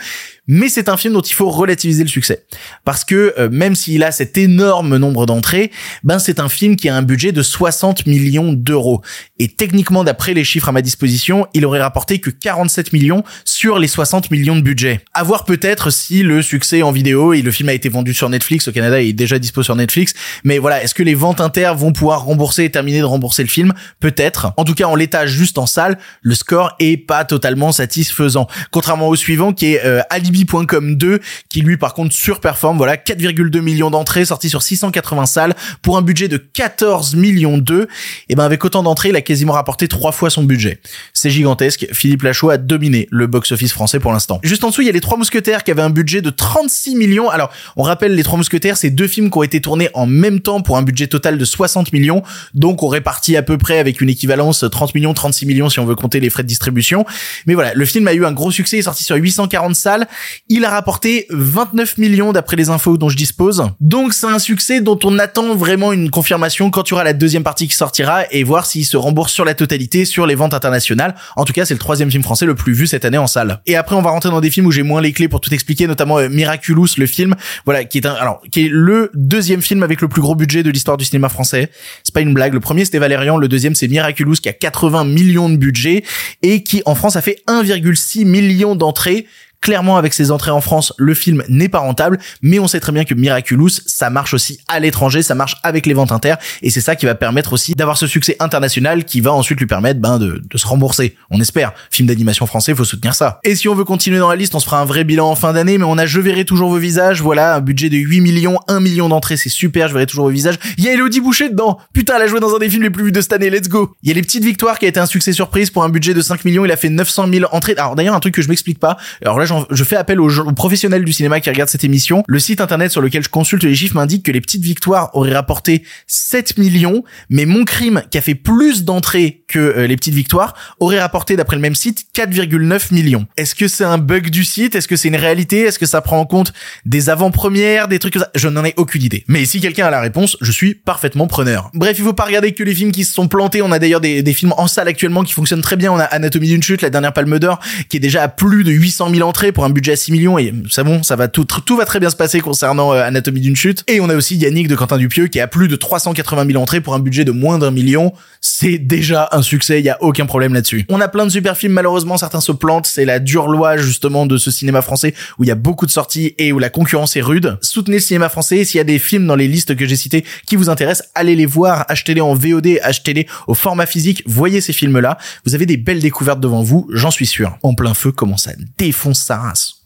[0.46, 2.46] mais c'est un film dont il faut relativiser le succès
[2.84, 5.70] parce que euh, même s'il a cet énorme nombre d'entrées,
[6.04, 9.02] ben c'est un film qui a un budget de 60 millions d'euros
[9.38, 13.78] et techniquement d'après les chiffres à ma disposition, il aurait rapporté que 47 millions sur
[13.78, 15.00] les 60 millions de budget.
[15.14, 18.28] À voir peut-être si le succès en vidéo et le film a été vendu sur
[18.28, 21.40] Netflix au Canada, il est déjà dispo sur Netflix, mais voilà, est-ce que les ventes
[21.40, 23.72] inter vont pouvoir rembourser et terminer de rembourser le film?
[24.00, 24.52] Peut-être.
[24.56, 28.46] En tout cas, en l'état juste en salle, le score est pas totalement satisfaisant.
[28.70, 30.00] Contrairement au suivant qui est euh,
[30.32, 35.54] Alibi.com 2 qui lui par contre surperforme, voilà, 4,2 millions d'entrées sorties sur 680 salles
[35.82, 37.88] pour un budget de 14 millions 2.
[38.28, 40.80] Et ben avec autant d'entrées, il a quasiment rapporté trois fois son budget.
[41.12, 41.86] C'est gigantesque.
[41.92, 44.40] Philippe Lachaud a dominé le box-office français pour l'instant.
[44.42, 46.96] Juste en dessous, il y a les Trois Mousquetaires qui avaient un budget de 36
[46.96, 47.28] millions.
[47.28, 50.40] Alors, on rappelle les Trois Mousquetaires, c'est deux films qui ont été tournés en même
[50.40, 52.22] temps pour un budget total de 60 millions.
[52.54, 55.84] Donc, on répartit à peu près avec une équivalence 30 millions, 36 millions si on
[55.84, 57.04] veut compter les frais de distribution.
[57.46, 60.06] Mais voilà, le film a eu un gros succès, il est sorti sur 840 salles.
[60.48, 63.64] Il a rapporté 29 millions d'après les infos dont je dispose.
[63.80, 67.42] Donc c'est un succès dont on attend vraiment une confirmation quand tu auras la deuxième
[67.42, 71.14] partie qui sortira et voir s'il se rembourse sur la totalité sur les ventes internationales.
[71.36, 73.60] En tout cas, c'est le troisième film français le plus vu cette année en salle.
[73.66, 75.52] Et après, on va rentrer dans des films où j'ai moins les clés pour tout
[75.52, 79.62] expliquer, notamment euh, Miraculous, le film, voilà, qui est un, alors, qui est le deuxième
[79.62, 81.70] film avec le plus gros budget de l'histoire du cinéma français.
[82.02, 82.54] C'est pas une blague.
[82.54, 86.04] Le premier c'était Valérian, le deuxième c'est Miraculous qui a 80 millions de budget
[86.42, 89.26] et qui en France a fait 1,6 million d'entrées
[89.62, 92.90] Clairement, avec ses entrées en France, le film n'est pas rentable, mais on sait très
[92.90, 96.70] bien que Miraculous, ça marche aussi à l'étranger, ça marche avec les ventes inter, et
[96.70, 100.00] c'est ça qui va permettre aussi d'avoir ce succès international qui va ensuite lui permettre
[100.00, 101.16] ben, de, de se rembourser.
[101.30, 101.72] On espère.
[101.92, 103.38] Film d'animation français, faut soutenir ça.
[103.44, 105.36] Et si on veut continuer dans la liste, on se fera un vrai bilan en
[105.36, 108.20] fin d'année, mais on a Je verrai toujours vos visages, voilà, un budget de 8
[108.20, 110.58] millions, 1 million d'entrées, c'est super, Je verrai toujours vos visages.
[110.76, 111.78] Il y a Elodie Boucher dedans.
[111.92, 113.68] Putain, elle a joué dans un des films les plus vus de cette année, let's
[113.68, 113.94] go.
[114.02, 116.14] Il y a les petites victoires qui a été un succès surprise pour un budget
[116.14, 117.74] de 5 millions, il a fait 900 000 entrées.
[117.76, 118.96] Alors d'ailleurs, un truc que je m'explique pas.
[119.22, 122.24] Alors là, je fais appel aux, aux professionnels du cinéma qui regardent cette émission.
[122.26, 125.34] Le site internet sur lequel je consulte les chiffres m'indique que les petites victoires auraient
[125.34, 130.14] rapporté 7 millions, mais mon crime, qui a fait plus d'entrées que euh, les petites
[130.14, 133.26] victoires, aurait rapporté, d'après le même site, 4,9 millions.
[133.36, 134.74] Est-ce que c'est un bug du site?
[134.74, 135.60] Est-ce que c'est une réalité?
[135.60, 136.52] Est-ce que ça prend en compte
[136.84, 138.30] des avant-premières, des trucs comme ça?
[138.34, 139.24] Je n'en ai aucune idée.
[139.28, 141.70] Mais si quelqu'un a la réponse, je suis parfaitement preneur.
[141.74, 143.62] Bref, il faut pas regarder que les films qui se sont plantés.
[143.62, 145.92] On a d'ailleurs des, des films en salle actuellement qui fonctionnent très bien.
[145.92, 148.70] On a Anatomie d'une chute, la dernière Palme d'Or, qui est déjà à plus de
[148.70, 150.38] 800 000 entrées pour un budget à 6 millions.
[150.38, 150.84] Et ça
[151.16, 153.82] va tout, va très bien se passer concernant euh, Anatomie d'une chute.
[153.88, 156.80] Et on a aussi Yannick de Quentin Dupieux qui à plus de 380 000 entrées
[156.80, 158.12] pour un budget de moins d'un million.
[158.40, 159.80] C'est déjà un succès.
[159.80, 160.84] Il y a aucun problème là-dessus.
[160.88, 161.72] On a plein de super films.
[161.72, 162.86] Malheureusement, certains se plantent.
[162.86, 165.90] C'est la dure loi justement de ce cinéma français où il y a beaucoup de
[165.90, 167.58] sorties et où la concurrence est rude.
[167.62, 168.64] Soutenez le cinéma français.
[168.64, 171.34] S'il y a des films dans les listes que j'ai citées qui vous intéressent, allez
[171.34, 174.22] les voir, achetez-les en VOD, achetez-les au format physique.
[174.26, 175.18] Voyez ces films-là.
[175.44, 177.56] Vous avez des belles découvertes devant vous, j'en suis sûr.
[177.62, 179.80] En plein feu, comment ça défonce sa Stars.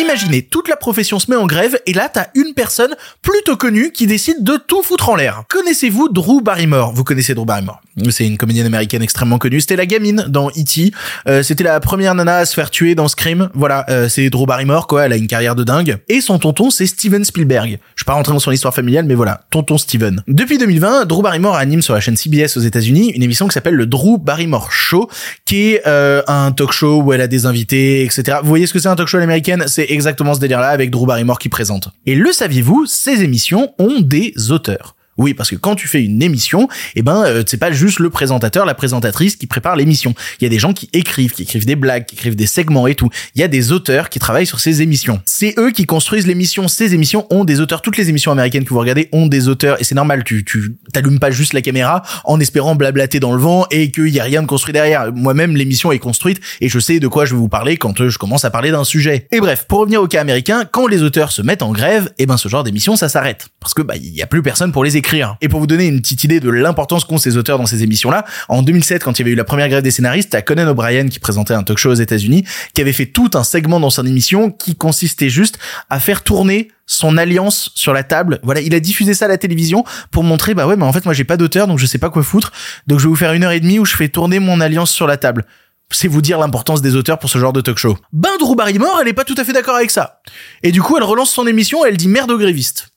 [0.00, 3.92] Imaginez, toute la profession se met en grève et là t'as une personne plutôt connue
[3.92, 5.42] qui décide de tout foutre en l'air.
[5.48, 6.92] Connaissez-vous Drew Barrymore?
[6.94, 7.82] Vous connaissez Drew Barrymore?
[8.10, 9.60] C'est une comédienne américaine extrêmement connue.
[9.60, 10.92] C'était la gamine dans E.T.
[11.28, 13.50] Euh, C'était la première nana à se faire tuer dans Scream.
[13.52, 15.04] Voilà, euh, c'est Drew Barrymore quoi.
[15.04, 15.98] Elle a une carrière de dingue.
[16.08, 17.78] Et son tonton c'est Steven Spielberg.
[17.94, 20.22] Je vais pas rentrer dans son histoire familiale, mais voilà, tonton Steven.
[20.28, 23.74] Depuis 2020, Drew Barrymore anime sur la chaîne CBS aux États-Unis une émission qui s'appelle
[23.74, 25.10] le Drew Barrymore Show,
[25.44, 28.38] qui est euh, un talk show où elle a des invités, etc.
[28.42, 29.64] Vous voyez ce que c'est un talk show à l'américaine?
[29.66, 31.88] C'est exactement ce délire-là avec Drew Barrymore qui présente.
[32.06, 34.94] Et le saviez-vous, ces émissions ont des auteurs.
[35.20, 38.08] Oui, parce que quand tu fais une émission, eh ben, euh, c'est pas juste le
[38.08, 40.14] présentateur, la présentatrice qui prépare l'émission.
[40.40, 42.86] Il y a des gens qui écrivent, qui écrivent des blagues, qui écrivent des segments
[42.86, 43.10] et tout.
[43.34, 45.20] Il y a des auteurs qui travaillent sur ces émissions.
[45.26, 46.68] C'est eux qui construisent l'émission.
[46.68, 47.82] Ces émissions ont des auteurs.
[47.82, 50.24] Toutes les émissions américaines que vous regardez ont des auteurs et c'est normal.
[50.24, 54.08] Tu, tu t'allumes pas juste la caméra en espérant blablater dans le vent et qu'il
[54.08, 55.12] y a rien de construit derrière.
[55.12, 58.08] Moi-même, l'émission est construite et je sais de quoi je vais vous parler quand euh,
[58.08, 59.26] je commence à parler d'un sujet.
[59.32, 62.24] Et bref, pour revenir au cas américain, quand les auteurs se mettent en grève, eh
[62.24, 63.48] ben, ce genre d'émission, ça s'arrête.
[63.60, 65.09] Parce que, bah, y a plus personne pour les écrire.
[65.40, 68.24] Et pour vous donner une petite idée de l'importance qu'ont ces auteurs dans ces émissions-là,
[68.48, 71.08] en 2007, quand il y avait eu la première grève des scénaristes, t'as Conan O'Brien
[71.08, 72.44] qui présentait un talk show aux États-Unis,
[72.74, 76.68] qui avait fait tout un segment dans son émission qui consistait juste à faire tourner
[76.86, 78.40] son alliance sur la table.
[78.42, 81.04] Voilà, il a diffusé ça à la télévision pour montrer, bah ouais, mais en fait,
[81.04, 82.52] moi, j'ai pas d'auteur, donc je sais pas quoi foutre.
[82.86, 84.90] Donc, je vais vous faire une heure et demie où je fais tourner mon alliance
[84.90, 85.44] sur la table.
[85.92, 87.96] C'est vous dire l'importance des auteurs pour ce genre de talk show.
[88.12, 90.20] Ben, Drew Barrymore, elle est pas tout à fait d'accord avec ça.
[90.62, 92.89] Et du coup, elle relance son émission et elle dit merde aux grévistes.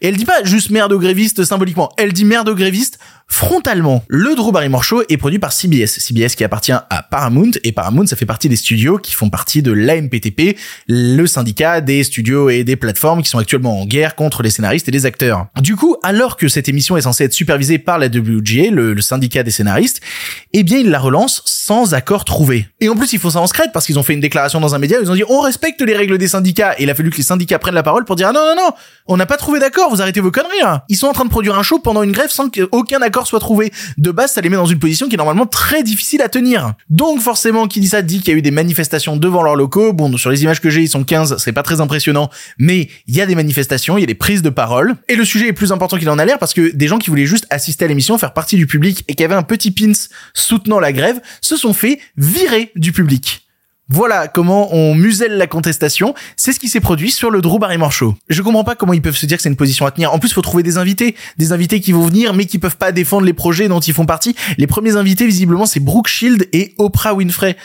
[0.00, 4.02] Et elle dit pas juste merde aux grévistes symboliquement, elle dit merde aux grévistes frontalement.
[4.08, 5.98] Le Drew Barrymore Show est produit par CBS.
[5.98, 9.62] CBS qui appartient à Paramount, et Paramount, ça fait partie des studios qui font partie
[9.62, 14.42] de l'AMPTP, le syndicat des studios et des plateformes qui sont actuellement en guerre contre
[14.42, 15.46] les scénaristes et les acteurs.
[15.60, 19.42] Du coup, alors que cette émission est censée être supervisée par la WGA, le, syndicat
[19.42, 20.00] des scénaristes,
[20.52, 22.68] eh bien, ils la relancent sans accord trouvé.
[22.80, 24.74] Et en plus, il faut ça en secret parce qu'ils ont fait une déclaration dans
[24.74, 27.10] un média, ils ont dit on respecte les règles des syndicats, et il a fallu
[27.10, 28.70] que les syndicats prennent la parole pour dire ah non, non, non,
[29.06, 30.82] on n'a pas trouvé d'accord, vous arrêtez vos conneries, hein.
[30.88, 33.40] Ils sont en train de produire un show pendant une grève sans qu'aucun accord soit
[33.40, 33.72] trouvé.
[33.98, 36.74] De base, ça les met dans une position qui est normalement très difficile à tenir.
[36.90, 39.92] Donc forcément, qui dit ça dit qu'il y a eu des manifestations devant leurs locaux.
[39.92, 43.14] Bon, sur les images que j'ai, ils sont 15, c'est pas très impressionnant, mais il
[43.14, 44.96] y a des manifestations, il y a des prises de parole.
[45.08, 47.10] Et le sujet est plus important qu'il en a l'air parce que des gens qui
[47.10, 49.92] voulaient juste assister à l'émission, faire partie du public et qui avaient un petit pins
[50.34, 53.45] soutenant la grève, se sont fait virer du public.
[53.88, 56.12] Voilà comment on muselle la contestation.
[56.36, 58.16] C'est ce qui s'est produit sur le Drew Barrymore Show.
[58.28, 60.12] Je comprends pas comment ils peuvent se dire que c'est une position à tenir.
[60.12, 62.90] En plus, faut trouver des invités, des invités qui vont venir, mais qui peuvent pas
[62.90, 64.34] défendre les projets dont ils font partie.
[64.58, 67.56] Les premiers invités, visiblement, c'est Brooke Shield et Oprah Winfrey.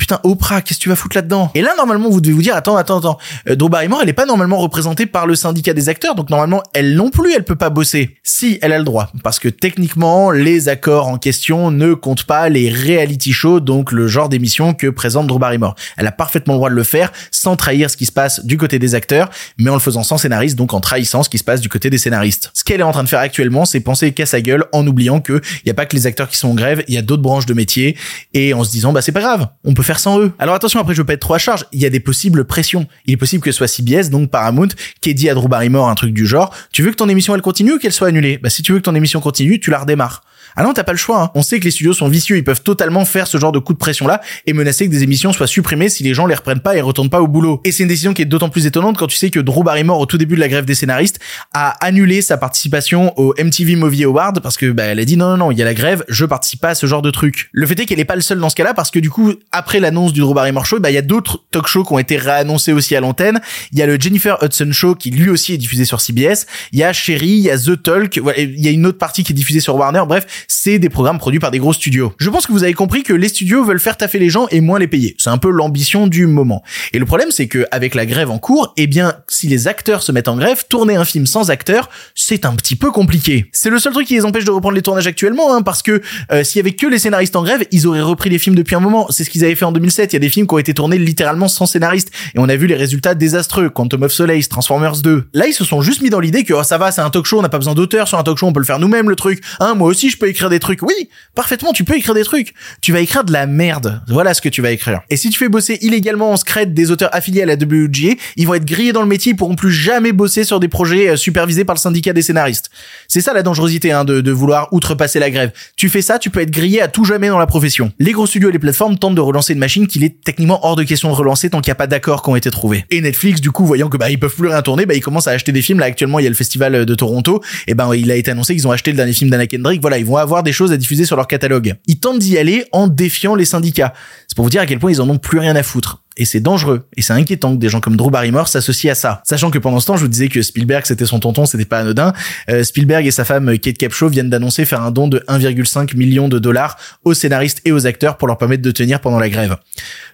[0.00, 1.50] Putain, Oprah, qu'est-ce que tu vas foutre là-dedans?
[1.54, 3.18] Et là, normalement, vous devez vous dire, attends, attends, attends.
[3.50, 6.62] Euh, Drew Barrymore, elle est pas normalement représentée par le syndicat des acteurs, donc normalement,
[6.72, 8.16] elle non plus, elle peut pas bosser.
[8.22, 12.48] Si, elle a le droit, parce que techniquement, les accords en question ne comptent pas
[12.48, 15.74] les reality shows, donc le genre d'émission que présente Drew Barrymore.
[15.98, 18.56] Elle a parfaitement le droit de le faire, sans trahir ce qui se passe du
[18.56, 21.44] côté des acteurs, mais en le faisant sans scénariste, donc en trahissant ce qui se
[21.44, 22.50] passe du côté des scénaristes.
[22.54, 25.20] Ce qu'elle est en train de faire actuellement, c'est penser qu'à sa gueule, en oubliant
[25.20, 27.02] que il y a pas que les acteurs qui sont en grève, il y a
[27.02, 27.98] d'autres branches de métier,
[28.32, 30.32] et en se disant, bah c'est pas grave, on peut sans eux.
[30.38, 32.44] Alors attention, après je veux pas être trop à charge, il y a des possibles
[32.44, 32.86] pressions.
[33.06, 34.68] Il est possible que ce soit CBS, donc Paramount,
[35.00, 37.42] qui dit à Drew Barrymore un truc du genre, tu veux que ton émission elle
[37.42, 38.38] continue ou qu'elle soit annulée?
[38.38, 40.22] Bah si tu veux que ton émission continue, tu la redémarres.
[40.56, 41.22] Ah non, t'as pas le choix.
[41.22, 41.30] Hein.
[41.34, 43.72] On sait que les studios sont vicieux, ils peuvent totalement faire ce genre de coup
[43.72, 46.60] de pression là et menacer que des émissions soient supprimées si les gens les reprennent
[46.60, 47.60] pas et retournent pas au boulot.
[47.64, 50.00] Et c'est une décision qui est d'autant plus étonnante quand tu sais que Drew Barrymore
[50.00, 51.20] au tout début de la grève des scénaristes
[51.52, 55.30] a annulé sa participation au MTV Movie Award parce que bah elle a dit non
[55.30, 57.48] non non, il y a la grève, je participe pas à ce genre de truc.
[57.52, 59.34] Le fait est qu'elle est pas le seul dans ce cas-là parce que du coup
[59.52, 61.98] après l'annonce du Drew Barrymore Show, bah il y a d'autres talk shows qui ont
[61.98, 63.40] été réannoncés aussi à l'antenne.
[63.72, 66.46] Il y a le Jennifer Hudson Show qui lui aussi est diffusé sur CBS.
[66.72, 69.24] Il y a Sherry, il y a The Talk, il y a une autre partie
[69.24, 70.02] qui est diffusée sur Warner.
[70.06, 72.12] Bref, c'est des programmes produits par des gros studios.
[72.18, 74.60] Je pense que vous avez compris que les studios veulent faire taffer les gens et
[74.60, 75.14] moins les payer.
[75.18, 76.62] C'est un peu l'ambition du moment.
[76.92, 80.02] Et le problème, c'est que avec la grève en cours, eh bien, si les acteurs
[80.02, 83.46] se mettent en grève, tourner un film sans acteurs, c'est un petit peu compliqué.
[83.52, 86.00] C'est le seul truc qui les empêche de reprendre les tournages actuellement, hein, parce que
[86.32, 88.74] euh, s'il y avait que les scénaristes en grève, ils auraient repris les films depuis
[88.74, 89.06] un moment.
[89.10, 90.12] C'est ce qu'ils avaient fait en 2007.
[90.12, 92.56] Il y a des films qui ont été tournés littéralement sans scénariste, et on a
[92.56, 93.70] vu les résultats désastreux.
[93.70, 95.28] Quantum of Solace, Transformers 2.
[95.34, 97.26] Là, ils se sont juste mis dans l'idée que oh, ça va, c'est un talk
[97.26, 99.08] show, on n'a pas besoin d'auteur sur un talk show, on peut le faire nous-mêmes
[99.08, 99.42] le truc.
[99.60, 100.82] Hein, moi aussi, je peux écrire des trucs.
[100.82, 102.54] Oui, parfaitement, tu peux écrire des trucs.
[102.80, 104.02] Tu vas écrire de la merde.
[104.08, 105.00] Voilà ce que tu vas écrire.
[105.10, 108.46] Et si tu fais bosser illégalement en secret des auteurs affiliés à la WGA, ils
[108.46, 111.16] vont être grillés dans le métier, ils pourront plus jamais bosser sur des projets euh,
[111.16, 112.70] supervisés par le syndicat des scénaristes.
[113.08, 115.52] C'est ça la dangerosité hein, de, de vouloir outrepasser la grève.
[115.76, 117.92] Tu fais ça, tu peux être grillé à tout jamais dans la profession.
[117.98, 120.76] Les gros studios et les plateformes tentent de relancer une machine qu'il est techniquement hors
[120.76, 122.84] de question de relancer tant qu'il n'y a pas d'accords qui ont été trouvés.
[122.90, 125.28] Et Netflix, du coup, voyant que bah ils peuvent plus rien tourner, bah ils commencent
[125.28, 125.80] à acheter des films.
[125.80, 128.54] Là actuellement, il y a le festival de Toronto, et ben il a été annoncé
[128.54, 129.80] qu'ils ont acheté le dernier film d'Anna Kendrick.
[129.80, 131.76] Voilà, ils vont avoir des choses à diffuser sur leur catalogue.
[131.86, 133.92] Ils tentent d'y aller en défiant les syndicats.
[134.26, 136.02] C'est pour vous dire à quel point ils en ont plus rien à foutre.
[136.16, 136.86] Et c'est dangereux.
[136.96, 139.22] Et c'est inquiétant que des gens comme Drew Barrymore s'associent à ça.
[139.24, 141.78] Sachant que pendant ce temps, je vous disais que Spielberg, c'était son tonton, c'était pas
[141.78, 142.12] anodin.
[142.48, 146.28] Euh, Spielberg et sa femme Kate Capshaw viennent d'annoncer faire un don de 1,5 million
[146.28, 149.56] de dollars aux scénaristes et aux acteurs pour leur permettre de tenir pendant la grève.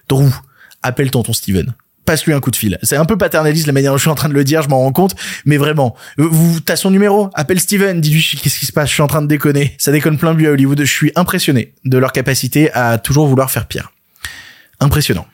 [0.07, 0.29] Drew,
[0.81, 1.73] appelle tonton Steven
[2.07, 2.79] passe-lui un coup de fil.
[2.81, 4.69] C'est un peu paternaliste la manière dont je suis en train de le dire, je
[4.69, 5.15] m'en rends compte,
[5.45, 9.03] mais vraiment, vous t'as son numéro, appelle Steven, dis-lui qu'est-ce qui se passe, je suis
[9.03, 9.75] en train de déconner.
[9.77, 13.51] Ça déconne plein but à Hollywood, je suis impressionné de leur capacité à toujours vouloir
[13.51, 13.91] faire pire.
[14.79, 15.27] Impressionnant.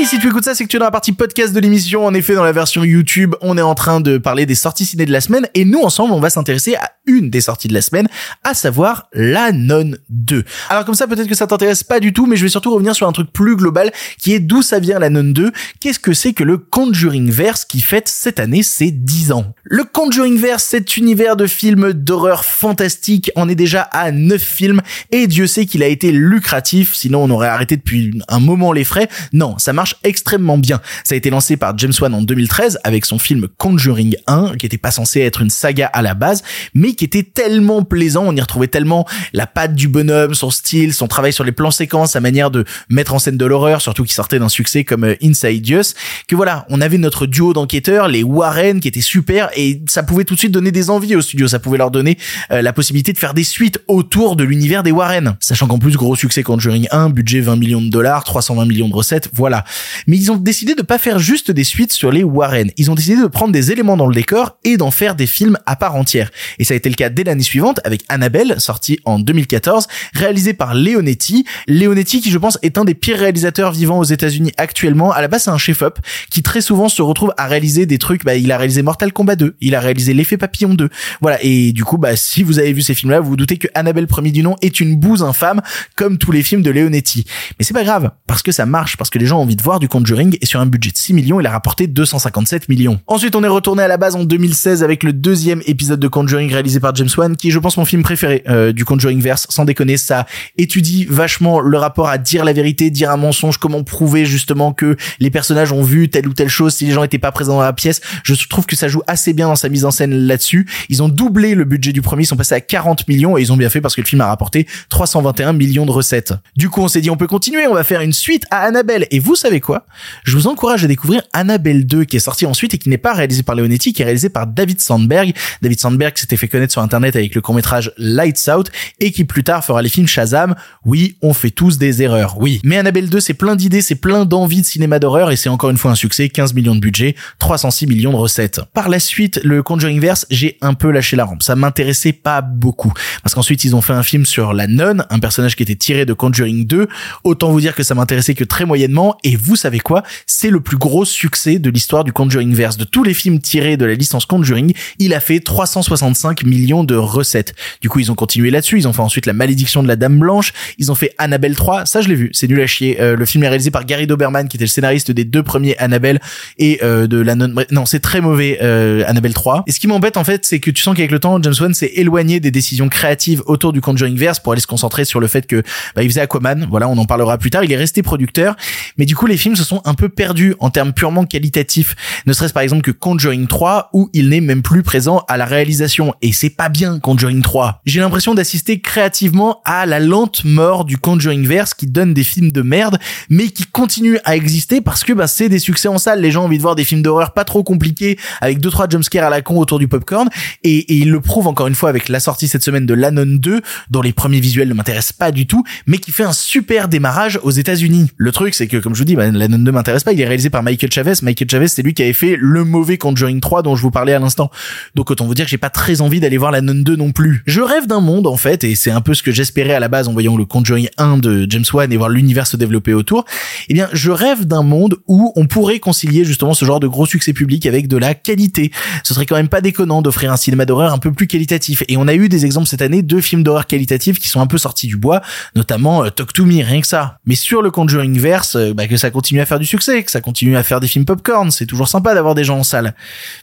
[0.00, 2.06] Et si tu écoutes ça, c'est que tu es dans la partie podcast de l'émission.
[2.06, 5.06] En effet, dans la version YouTube, on est en train de parler des sorties ciné
[5.06, 7.82] de la semaine et nous, ensemble, on va s'intéresser à une des sorties de la
[7.82, 8.06] semaine,
[8.44, 10.44] à savoir La Non 2.
[10.68, 12.94] Alors comme ça, peut-être que ça t'intéresse pas du tout, mais je vais surtout revenir
[12.94, 15.50] sur un truc plus global qui est d'où ça vient La Non 2.
[15.80, 19.54] Qu'est-ce que c'est que le Conjuring Verse qui fête cette année ses 10 ans?
[19.64, 24.80] Le Conjuring Verse, cet univers de films d'horreur fantastique, en est déjà à 9 films
[25.10, 28.84] et Dieu sait qu'il a été lucratif, sinon on aurait arrêté depuis un moment les
[28.84, 29.08] frais.
[29.32, 30.80] Non, ça marche extrêmement bien.
[31.04, 34.66] Ça a été lancé par James Wan en 2013 avec son film Conjuring 1, qui
[34.66, 36.42] était pas censé être une saga à la base,
[36.74, 40.94] mais qui était tellement plaisant, on y retrouvait tellement la patte du bonhomme, son style,
[40.94, 44.04] son travail sur les plans séquences, sa manière de mettre en scène de l'horreur, surtout
[44.04, 45.94] qui sortait d'un succès comme euh, Insidious,
[46.26, 50.24] que voilà, on avait notre duo d'enquêteurs, les Warren, qui étaient super, et ça pouvait
[50.24, 52.18] tout de suite donner des envies au studio, ça pouvait leur donner
[52.50, 55.36] euh, la possibilité de faire des suites autour de l'univers des Warren.
[55.40, 58.94] Sachant qu'en plus, gros succès Conjuring 1, budget 20 millions de dollars, 320 millions de
[58.94, 59.64] recettes, voilà.
[60.06, 62.70] Mais ils ont décidé de pas faire juste des suites sur les Warren.
[62.76, 65.58] Ils ont décidé de prendre des éléments dans le décor et d'en faire des films
[65.66, 66.30] à part entière.
[66.58, 70.54] Et ça a été le cas dès l'année suivante avec Annabelle, sorti en 2014, réalisé
[70.54, 71.44] par Leonetti.
[71.66, 75.12] Leonetti qui je pense est un des pires réalisateurs vivants aux États-Unis actuellement.
[75.12, 75.98] À la base c'est un chef-op
[76.30, 78.24] qui très souvent se retrouve à réaliser des trucs.
[78.24, 80.88] Bah, il a réalisé Mortal Kombat 2, il a réalisé L'effet papillon 2.
[81.20, 81.38] Voilà.
[81.42, 84.06] Et du coup, bah, si vous avez vu ces films-là, vous vous doutez que Annabelle
[84.06, 85.60] premier du nom est une bouse infâme
[85.96, 87.24] comme tous les films de Leonetti.
[87.58, 89.62] Mais c'est pas grave parce que ça marche, parce que les gens ont envie de
[89.62, 92.98] voir du Conjuring et sur un budget de 6 millions, il a rapporté 257 millions.
[93.06, 96.50] Ensuite, on est retourné à la base en 2016 avec le deuxième épisode de Conjuring
[96.50, 99.46] réalisé par James Wan, qui est, je pense, mon film préféré euh, du Conjuring verse.
[99.50, 100.26] Sans déconner, ça
[100.56, 104.96] étudie vachement le rapport à dire la vérité, dire un mensonge, comment prouver justement que
[105.20, 107.62] les personnages ont vu telle ou telle chose si les gens étaient pas présents dans
[107.62, 108.00] la pièce.
[108.22, 110.66] Je trouve que ça joue assez bien dans sa mise en scène là-dessus.
[110.88, 113.52] Ils ont doublé le budget du premier, ils sont passés à 40 millions et ils
[113.52, 116.32] ont bien fait parce que le film a rapporté 321 millions de recettes.
[116.56, 119.06] Du coup, on s'est dit on peut continuer, on va faire une suite à Annabelle.
[119.10, 119.86] Et vous savez quoi?
[120.24, 123.14] Je vous encourage à découvrir Annabelle 2 qui est sorti ensuite et qui n'est pas
[123.14, 125.34] réalisé par Leonetti, qui est réalisé par David Sandberg.
[125.62, 129.44] David Sandberg s'était fait connaître sur internet avec le court-métrage Lights Out et qui plus
[129.44, 130.54] tard fera les films Shazam.
[130.84, 132.60] Oui, on fait tous des erreurs, oui.
[132.64, 135.70] Mais Annabelle 2, c'est plein d'idées, c'est plein d'envie de cinéma d'horreur et c'est encore
[135.70, 138.60] une fois un succès, 15 millions de budget, 306 millions de recettes.
[138.74, 141.42] Par la suite, le Conjuring Verse, j'ai un peu lâché la rampe.
[141.42, 142.92] Ça m'intéressait pas beaucoup.
[143.22, 146.06] Parce qu'ensuite, ils ont fait un film sur la nonne, un personnage qui était tiré
[146.06, 146.88] de Conjuring 2.
[147.24, 149.16] Autant vous dire que ça m'intéressait que très moyennement.
[149.24, 150.02] Et vous savez quoi?
[150.26, 152.76] C'est le plus gros succès de l'histoire du Conjuring Verse.
[152.76, 156.94] De tous les films tirés de la licence Conjuring, il a fait 365 millions de
[156.94, 157.54] recettes.
[157.80, 158.78] Du coup, ils ont continué là-dessus.
[158.78, 160.52] Ils ont fait ensuite La Malédiction de la Dame Blanche.
[160.78, 161.86] Ils ont fait Annabelle 3.
[161.86, 162.30] Ça, je l'ai vu.
[162.32, 163.00] C'est nul à chier.
[163.00, 165.76] Euh, le film est réalisé par Gary Doberman, qui était le scénariste des deux premiers
[165.78, 166.20] Annabelle
[166.58, 167.48] et euh, de la non.
[167.70, 169.64] Non, c'est très mauvais euh, Annabelle 3.
[169.66, 171.74] Et ce qui m'embête en fait, c'est que tu sens qu'avec le temps, James Wan
[171.74, 175.26] s'est éloigné des décisions créatives autour du Conjuring Verse pour aller se concentrer sur le
[175.26, 175.62] fait que
[175.94, 176.66] bah, il faisait Aquaman.
[176.70, 177.64] Voilà, on en parlera plus tard.
[177.64, 178.56] Il est resté producteur,
[178.96, 181.94] mais du coup, les films se sont un peu perdus en termes purement qualitatifs.
[182.26, 185.44] Ne serait-ce par exemple que Conjuring 3 où il n'est même plus présent à la
[185.44, 186.14] réalisation.
[186.22, 187.82] Et c'est pas bien Conjuring 3.
[187.86, 192.50] J'ai l'impression d'assister créativement à la lente mort du Conjuring verse qui donne des films
[192.50, 196.20] de merde, mais qui continue à exister parce que bah, c'est des succès en salle.
[196.20, 198.88] Les gens ont envie de voir des films d'horreur pas trop compliqués avec deux trois
[198.88, 200.28] jumpscares à la con autour du popcorn
[200.64, 203.26] et, et ils le prouvent encore une fois avec la sortie cette semaine de L'Anon
[203.26, 203.60] 2
[203.90, 207.38] dont les premiers visuels ne m'intéressent pas du tout, mais qui fait un super démarrage
[207.42, 208.10] aux États-Unis.
[208.16, 210.12] Le truc c'est que comme je vous dis, bah, L'Anon 2 m'intéresse pas.
[210.12, 211.14] Il est réalisé par Michael Chavez.
[211.22, 214.12] Michael Chavez c'est lui qui avait fait le mauvais Conjuring 3 dont je vous parlais
[214.12, 214.50] à l'instant.
[214.94, 217.42] Donc autant vous dire que j'ai pas très envie d'aller voir L'Anon 2 non plus.
[217.46, 219.88] Je rêve d'un monde en fait et c'est un peu ce que j'espérais à la
[219.88, 223.24] base en voyant le Conjuring 1 de James Wan et voir l'univers se développer autour.
[223.68, 227.06] Eh bien, je rêve d'un monde où on pourrait concilier justement ce genre de gros
[227.06, 228.70] succès public avec de la qualité.
[229.02, 231.82] Ce serait quand même pas déconnant d'offrir un cinéma d'horreur un peu plus qualitatif.
[231.88, 234.46] Et on a eu des exemples cette année de films d'horreur qualitatifs qui sont un
[234.46, 235.22] peu sortis du bois,
[235.56, 237.18] notamment euh, Talk to Me, rien que ça.
[237.26, 240.10] Mais sur le Conjuring verse, euh, bah, que ça continue à faire du succès, que
[240.10, 242.94] ça continue à faire des films popcorn, c'est toujours sympa d'avoir des gens en salle.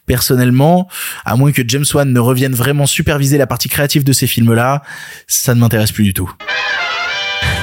[0.05, 0.87] Personnellement,
[1.25, 4.83] à moins que James Wan ne revienne vraiment superviser la partie créative de ces films-là,
[5.27, 6.31] ça ne m'intéresse plus du tout.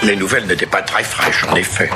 [0.04, 1.90] Les nouvelles n'étaient pas très fraîches, en effet.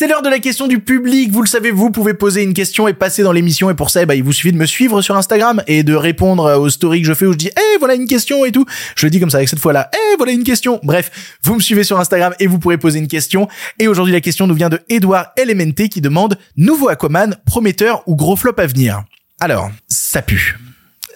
[0.00, 1.30] C'est l'heure de la question du public.
[1.30, 3.68] Vous le savez, vous pouvez poser une question et passer dans l'émission.
[3.68, 6.58] Et pour ça, bah, il vous suffit de me suivre sur Instagram et de répondre
[6.58, 8.64] aux stories que je fais où je dis, eh, voilà une question et tout.
[8.96, 10.80] Je le dis comme ça avec cette fois-là, eh, voilà une question.
[10.82, 13.46] Bref, vous me suivez sur Instagram et vous pourrez poser une question.
[13.78, 18.16] Et aujourd'hui, la question nous vient de Edouard Elementé qui demande, nouveau Aquaman, prometteur ou
[18.16, 19.02] gros flop à venir?
[19.38, 20.56] Alors, ça pue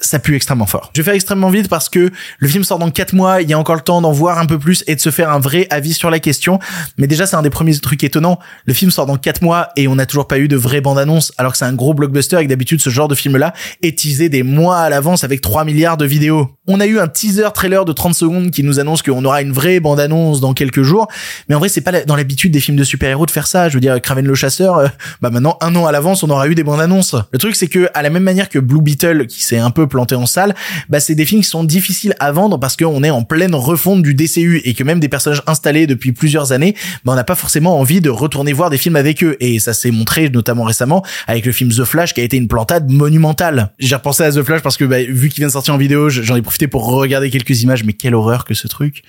[0.07, 0.90] ça pue extrêmement fort.
[0.95, 3.53] Je vais faire extrêmement vite parce que le film sort dans 4 mois, il y
[3.53, 5.67] a encore le temps d'en voir un peu plus et de se faire un vrai
[5.71, 6.59] avis sur la question.
[6.99, 8.38] Mais déjà, c'est un des premiers trucs étonnants.
[8.67, 11.33] Le film sort dans 4 mois et on n'a toujours pas eu de vraie bande-annonce
[11.38, 14.29] alors que c'est un gros blockbuster et que d'habitude ce genre de film-là est teasé
[14.29, 16.51] des mois à l'avance avec 3 milliards de vidéos.
[16.67, 19.53] On a eu un teaser trailer de 30 secondes qui nous annonce qu'on aura une
[19.53, 21.09] vraie bande-annonce dans quelques jours.
[21.49, 23.69] Mais en vrai, c'est pas dans l'habitude des films de super-héros de faire ça.
[23.69, 24.88] Je veux dire, Kraven le chasseur, euh,
[25.21, 27.17] bah maintenant, un an à l'avance, on aura eu des bandes-annonces.
[27.33, 29.87] Le truc, c'est que, à la même manière que Blue Beetle, qui s'est un peu
[29.95, 30.57] planté en salle,
[30.89, 34.03] bah c'est des films qui sont difficiles à vendre parce qu'on est en pleine refonte
[34.03, 37.37] du DCU et que même des personnages installés depuis plusieurs années, bah on n'a pas
[37.37, 39.37] forcément envie de retourner voir des films avec eux.
[39.39, 42.49] Et ça s'est montré notamment récemment avec le film The Flash qui a été une
[42.49, 43.71] plantade monumentale.
[43.79, 46.09] J'ai repensé à The Flash parce que bah, vu qu'il vient de sortir en vidéo,
[46.09, 49.05] j'en ai profité pour regarder quelques images, mais quelle horreur que ce truc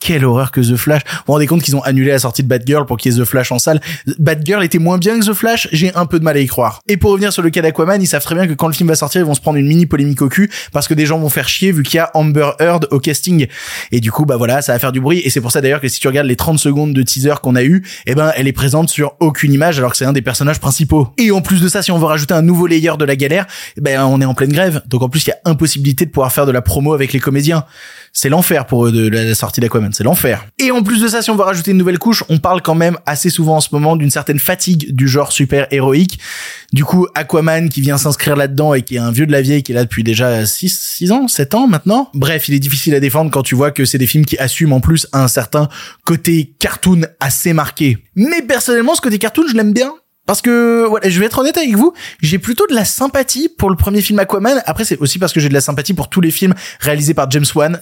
[0.00, 1.02] quelle horreur que The Flash.
[1.04, 3.20] Vous vous rendez compte qu'ils ont annulé la sortie de Batgirl pour qu'il y ait
[3.20, 3.80] The Flash en salle.
[4.18, 6.80] Batgirl était moins bien que The Flash, j'ai un peu de mal à y croire.
[6.88, 8.88] Et pour revenir sur le cas d'Aquaman, ils savent très bien que quand le film
[8.88, 11.18] va sortir, ils vont se prendre une mini polémique au cul parce que des gens
[11.18, 13.46] vont faire chier vu qu'il y a Amber Heard au casting.
[13.92, 15.20] Et du coup, bah voilà, ça va faire du bruit.
[15.24, 17.54] Et c'est pour ça d'ailleurs que si tu regardes les 30 secondes de teaser qu'on
[17.54, 20.22] a eu, eh ben, elle est présente sur aucune image alors que c'est un des
[20.22, 21.08] personnages principaux.
[21.18, 23.46] Et en plus de ça, si on veut rajouter un nouveau layer de la galère,
[23.76, 24.82] eh ben, on est en pleine grève.
[24.86, 27.20] Donc en plus, il y a impossibilité de pouvoir faire de la promo avec les
[27.20, 27.64] comédiens
[28.12, 30.46] c'est l'enfer pour eux de la sortie d'Aquaman, c'est l'enfer.
[30.58, 32.74] Et en plus de ça, si on va rajouter une nouvelle couche, on parle quand
[32.74, 36.18] même assez souvent en ce moment d'une certaine fatigue du genre super héroïque.
[36.72, 39.62] Du coup, Aquaman qui vient s'inscrire là-dedans et qui est un vieux de la vieille
[39.62, 42.10] qui est là depuis déjà 6 6 ans, 7 ans maintenant.
[42.14, 44.74] Bref, il est difficile à défendre quand tu vois que c'est des films qui assument
[44.74, 45.68] en plus un certain
[46.04, 47.98] côté cartoon assez marqué.
[48.14, 49.92] Mais personnellement, ce côté cartoon, je l'aime bien.
[50.30, 53.68] Parce que, voilà, je vais être honnête avec vous, j'ai plutôt de la sympathie pour
[53.68, 54.62] le premier film Aquaman.
[54.64, 57.28] Après, c'est aussi parce que j'ai de la sympathie pour tous les films réalisés par
[57.32, 57.80] James Wan.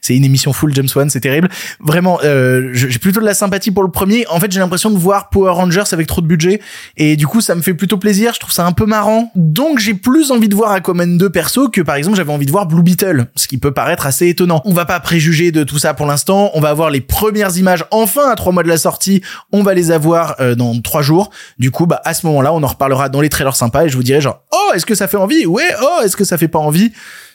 [0.00, 1.50] C'est une émission full James Wan, c'est terrible.
[1.80, 4.26] Vraiment, euh, j'ai plutôt de la sympathie pour le premier.
[4.28, 6.62] En fait, j'ai l'impression de voir Power Rangers avec trop de budget.
[6.96, 8.32] Et du coup, ça me fait plutôt plaisir.
[8.32, 9.30] Je trouve ça un peu marrant.
[9.34, 12.50] Donc, j'ai plus envie de voir Aquaman 2 perso que, par exemple, j'avais envie de
[12.50, 13.26] voir Blue Beetle.
[13.36, 14.62] Ce qui peut paraître assez étonnant.
[14.64, 16.50] On va pas préjuger de tout ça pour l'instant.
[16.54, 19.20] On va avoir les premières images enfin à trois mois de la sortie.
[19.52, 21.28] On va les avoir euh, dans trois jours.
[21.58, 23.96] Du coup, bah, à ce moment-là, on en reparlera dans les trailers sympas et je
[23.96, 25.44] vous dirai genre, oh, est-ce que ça fait envie?
[25.44, 26.92] Ouais, oh, est-ce que ça fait pas envie?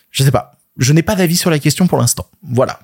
[0.09, 0.53] Je sais pas.
[0.77, 2.25] Je n'ai pas d'avis sur la question pour l'instant.
[2.41, 2.79] Voilà.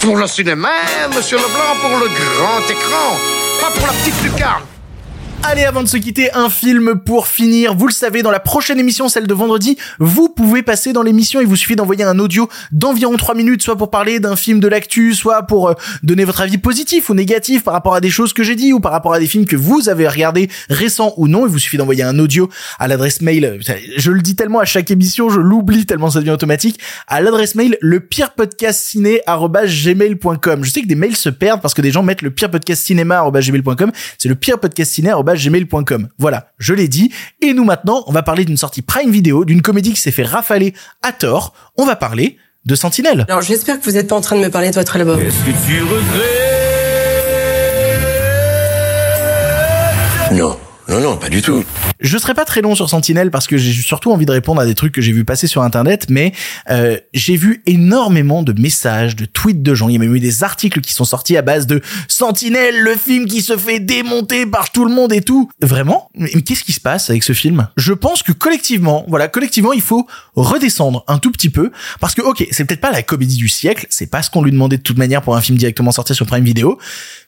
[0.00, 0.68] Pour le cinéma,
[1.14, 3.16] monsieur Leblanc, pour le grand écran,
[3.60, 4.62] pas pour la petite lucarne.
[5.46, 7.74] Allez, avant de se quitter, un film pour finir.
[7.74, 11.38] Vous le savez, dans la prochaine émission, celle de vendredi, vous pouvez passer dans l'émission.
[11.42, 14.68] Il vous suffit d'envoyer un audio d'environ 3 minutes, soit pour parler d'un film de
[14.68, 18.32] l'actu, soit pour euh, donner votre avis positif ou négatif par rapport à des choses
[18.32, 21.28] que j'ai dit ou par rapport à des films que vous avez regardés récents ou
[21.28, 21.46] non.
[21.46, 23.60] Il vous suffit d'envoyer un audio à l'adresse mail.
[23.98, 26.80] Je le dis tellement à chaque émission, je l'oublie tellement ça devient automatique.
[27.06, 28.30] À l'adresse mail, le pire.
[28.38, 28.70] Je
[30.70, 33.22] sais que des mails se perdent parce que des gens mettent le pire podcast cinéma
[33.30, 33.92] gmail.com.
[34.16, 36.08] C'est le pire podcast ciné gmail.com.
[36.18, 37.12] Voilà, je l'ai dit.
[37.40, 40.24] Et nous maintenant, on va parler d'une sortie Prime Video, d'une comédie qui s'est fait
[40.24, 41.54] rafaler à tort.
[41.76, 43.26] On va parler de Sentinelle.
[43.28, 45.20] Alors j'espère que vous n'êtes pas en train de me parler de votre album.
[50.32, 50.56] Non,
[50.88, 51.64] non, non, pas du tout.
[52.00, 54.66] Je serai pas très long sur Sentinelle parce que j'ai surtout envie de répondre à
[54.66, 56.32] des trucs que j'ai vu passer sur internet, mais
[56.70, 59.88] euh, j'ai vu énormément de messages, de tweets de gens.
[59.88, 62.96] Il y a même eu des articles qui sont sortis à base de Sentinelle, le
[62.96, 65.50] film qui se fait démonter par tout le monde et tout.
[65.60, 66.10] Vraiment?
[66.14, 67.68] Mais qu'est-ce qui se passe avec ce film?
[67.76, 72.22] Je pense que collectivement, voilà, collectivement, il faut redescendre un tout petit peu parce que
[72.22, 74.82] ok, c'est peut-être pas la comédie du siècle, c'est pas ce qu'on lui demandait de
[74.82, 76.78] toute manière pour un film directement sorti sur Prime Video,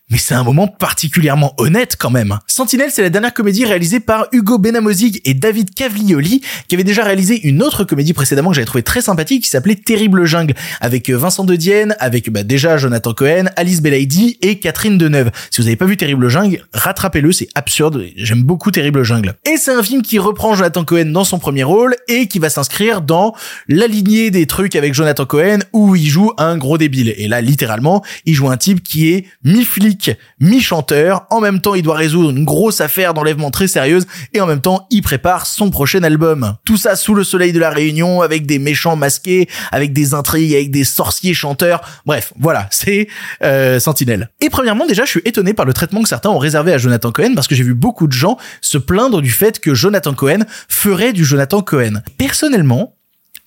[0.09, 2.39] mais c'est un moment particulièrement honnête quand même.
[2.47, 7.03] Sentinelle, c'est la dernière comédie réalisée par Hugo Benamozig et David Cavlioli, qui avait déjà
[7.03, 11.11] réalisé une autre comédie précédemment que j'avais trouvé très sympathique, qui s'appelait Terrible Jungle, avec
[11.11, 15.33] euh, Vincent de Dienne, avec bah, déjà Jonathan Cohen, Alice Belaïdi et Catherine Deneuve.
[15.51, 18.05] Si vous n'avez pas vu Terrible Jungle, rattrapez-le, c'est absurde.
[18.17, 19.35] J'aime beaucoup Terrible Jungle.
[19.45, 22.49] Et c'est un film qui reprend Jonathan Cohen dans son premier rôle et qui va
[22.49, 23.35] s'inscrire dans
[23.69, 27.13] la lignée des trucs avec Jonathan Cohen où il joue un gros débile.
[27.17, 29.96] Et là, littéralement, il joue un type qui est mi-flic
[30.41, 31.27] mi-chanteur.
[31.31, 34.61] En même temps, il doit résoudre une grosse affaire d'enlèvement très sérieuse et en même
[34.61, 36.57] temps, il prépare son prochain album.
[36.65, 40.55] Tout ça sous le soleil de la Réunion avec des méchants masqués, avec des intrigues,
[40.55, 41.81] avec des sorciers chanteurs.
[42.05, 43.09] Bref, voilà, c'est
[43.43, 44.31] euh, Sentinelle.
[44.41, 47.13] Et premièrement, déjà, je suis étonné par le traitement que certains ont réservé à Jonathan
[47.13, 50.41] Cohen parce que j'ai vu beaucoup de gens se plaindre du fait que Jonathan Cohen
[50.69, 52.03] ferait du Jonathan Cohen.
[52.19, 52.97] Personnellement,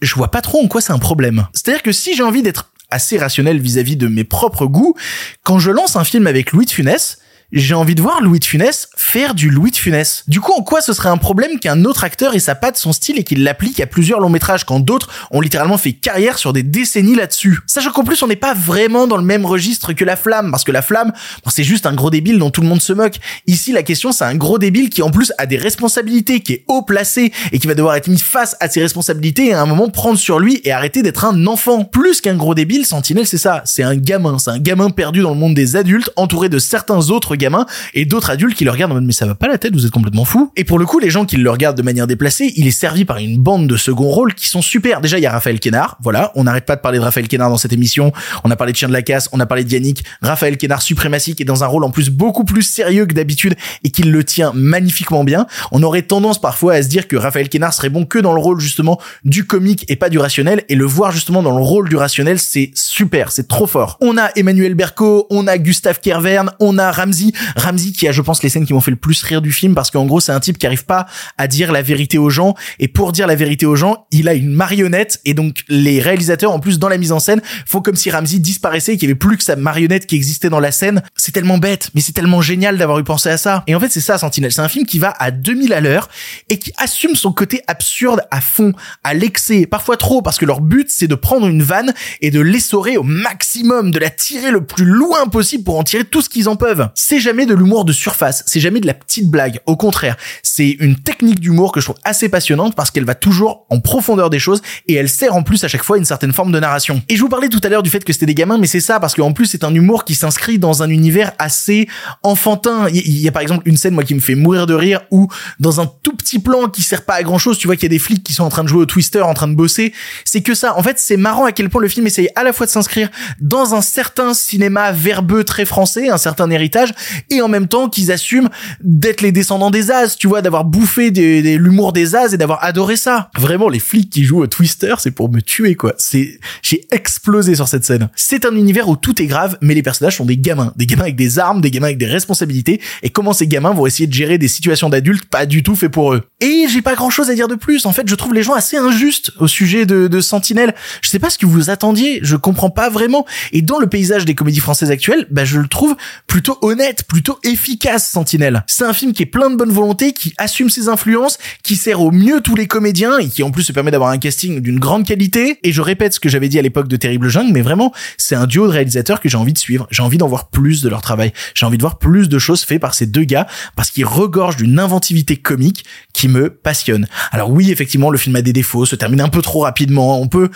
[0.01, 1.47] je vois pas trop en quoi c'est un problème.
[1.53, 4.95] C'est-à-dire que si j'ai envie d'être assez rationnel vis-à-vis de mes propres goûts.
[5.43, 7.19] Quand je lance un film avec Louis de Funès,
[7.51, 10.23] j'ai envie de voir Louis de Funès faire du Louis de Funès.
[10.27, 12.93] Du coup, en quoi ce serait un problème qu'un autre acteur ait sa patte, son
[12.93, 16.53] style et qu'il l'applique à plusieurs longs métrages quand d'autres ont littéralement fait carrière sur
[16.53, 17.59] des décennies là-dessus?
[17.65, 20.63] Sachant qu'en plus, on n'est pas vraiment dans le même registre que La Flamme, parce
[20.63, 21.11] que La Flamme,
[21.47, 23.15] c'est juste un gros débile dont tout le monde se moque.
[23.47, 26.65] Ici, la question, c'est un gros débile qui en plus a des responsabilités, qui est
[26.67, 29.65] haut placé et qui va devoir être mis face à ses responsabilités et à un
[29.65, 31.83] moment prendre sur lui et arrêter d'être un enfant.
[31.83, 33.63] Plus qu'un gros débile, Sentinelle, c'est ça.
[33.65, 34.37] C'est un gamin.
[34.37, 38.05] C'est un gamin perdu dans le monde des adultes, entouré de certains autres gamins et
[38.05, 39.91] d'autres adultes qui le regardent en mode mais ça va pas la tête, vous êtes
[39.91, 40.51] complètement fou.
[40.55, 43.05] Et pour le coup, les gens qui le regardent de manière déplacée, il est servi
[43.05, 45.01] par une bande de second rôle qui sont super.
[45.01, 47.49] Déjà, il y a Raphaël Kénard, voilà, on n'arrête pas de parler de Raphaël Kénard
[47.49, 48.11] dans cette émission.
[48.43, 50.81] On a parlé de Chien de la Casse, on a parlé de Yannick, Raphaël Kénard
[50.81, 54.03] suprématie qui est dans un rôle en plus beaucoup plus sérieux que d'habitude et qui
[54.03, 55.47] le tient magnifiquement bien.
[55.71, 58.41] On aurait tendance parfois à se dire que Raphaël Kénard serait bon que dans le
[58.41, 61.89] rôle justement du comique et pas du rationnel et le voir justement dans le rôle
[61.89, 63.97] du rationnel, c'est super, c'est trop fort.
[64.01, 68.21] On a Emmanuel Berco, on a Gustave Kervern, on a Ramsey, Ramsey qui a je
[68.21, 70.31] pense les scènes qui m'ont fait le plus rire du film parce qu'en gros c'est
[70.31, 71.05] un type qui arrive pas
[71.37, 74.33] à dire la vérité aux gens et pour dire la vérité aux gens il a
[74.33, 77.95] une marionnette et donc les réalisateurs en plus dans la mise en scène font comme
[77.95, 80.71] si Ramsey disparaissait et qu'il y avait plus que sa marionnette qui existait dans la
[80.71, 81.01] scène.
[81.15, 83.63] C'est tellement bête mais c'est tellement génial d'avoir eu pensé à ça.
[83.67, 84.51] Et en fait c'est ça Sentinelle.
[84.51, 86.09] C'est un film qui va à 2000 à l'heure
[86.49, 88.73] et qui assume son côté absurde à fond
[89.03, 92.39] à l'excès parfois trop parce que leur but c'est de prendre une vanne et de
[92.39, 96.29] l'essorer au maximum de la tirer le plus loin possible pour en tirer tout ce
[96.29, 96.89] qu'ils en peuvent.
[96.95, 99.59] C'est jamais de l'humour de surface, c'est jamais de la petite blague.
[99.65, 103.65] Au contraire, c'est une technique d'humour que je trouve assez passionnante parce qu'elle va toujours
[103.69, 106.51] en profondeur des choses et elle sert en plus à chaque fois une certaine forme
[106.51, 107.01] de narration.
[107.09, 108.79] Et je vous parlais tout à l'heure du fait que c'était des gamins, mais c'est
[108.79, 111.87] ça parce qu'en plus c'est un humour qui s'inscrit dans un univers assez
[112.23, 112.87] enfantin.
[112.89, 115.27] Il y, a par exemple une scène moi qui me fait mourir de rire où
[115.59, 117.91] dans un tout petit plan qui sert pas à grand chose, tu vois qu'il y
[117.91, 119.93] a des flics qui sont en train de jouer au twister, en train de bosser.
[120.25, 120.77] C'est que ça.
[120.77, 123.09] En fait, c'est marrant à quel point le film essaye à la fois de s'inscrire
[123.39, 126.93] dans un certain cinéma verbeux très français, un certain héritage,
[127.29, 128.49] et en même temps qu'ils assument
[128.81, 132.63] d'être les descendants des As, tu vois, d'avoir bouffé de, l'humour des As et d'avoir
[132.63, 133.29] adoré ça.
[133.37, 135.93] Vraiment, les flics qui jouent au Twister, c'est pour me tuer, quoi.
[135.97, 138.09] C'est, j'ai explosé sur cette scène.
[138.15, 140.73] C'est un univers où tout est grave, mais les personnages sont des gamins.
[140.75, 142.81] Des gamins avec des armes, des gamins avec des responsabilités.
[143.03, 145.89] Et comment ces gamins vont essayer de gérer des situations d'adultes pas du tout fait
[145.89, 146.23] pour eux.
[146.41, 147.85] Et j'ai pas grand chose à dire de plus.
[147.85, 150.73] En fait, je trouve les gens assez injustes au sujet de, de Sentinelle.
[151.01, 152.19] Je sais pas ce que vous attendiez.
[152.23, 153.25] Je comprends pas vraiment.
[153.51, 155.95] Et dans le paysage des comédies françaises actuelles, bah, je le trouve
[156.27, 158.63] plutôt honnête, plutôt efficace Sentinelle.
[158.67, 162.01] C'est un film qui est plein de bonne volonté, qui assume ses influences, qui sert
[162.01, 164.79] au mieux tous les comédiens et qui en plus se permet d'avoir un casting d'une
[164.79, 165.59] grande qualité.
[165.63, 168.35] Et je répète ce que j'avais dit à l'époque de Terrible Jungle, mais vraiment, c'est
[168.35, 169.87] un duo de réalisateurs que j'ai envie de suivre.
[169.91, 171.33] J'ai envie d'en voir plus de leur travail.
[171.53, 174.57] J'ai envie de voir plus de choses faites par ces deux gars parce qu'ils regorgent
[174.57, 177.07] d'une inventivité comique qui me passionne.
[177.31, 180.19] Alors oui, effectivement, le film a des défauts, se termine un peu trop rapidement.
[180.21, 180.49] On peut,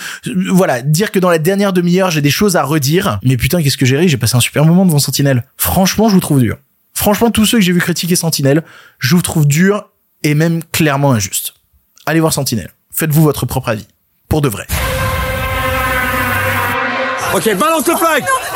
[0.50, 3.20] voilà, dire que dans la dernière demi-heure, j'ai des choses à redire.
[3.24, 5.44] Mais putain, qu'est-ce que j'ai ri, j'ai passé un super moment devant Sentinelle.
[5.58, 6.58] Franchement, je vous trouve dur.
[6.94, 8.64] Franchement, tous ceux que j'ai vu critiquer Sentinelle,
[9.00, 9.90] je vous trouve dur
[10.24, 11.56] et même clairement injuste.
[12.06, 12.72] Allez voir Sentinelle.
[12.92, 13.88] Faites-vous votre propre avis.
[14.30, 14.68] Pour de vrai.
[17.34, 18.53] Ok, balance le flag non, non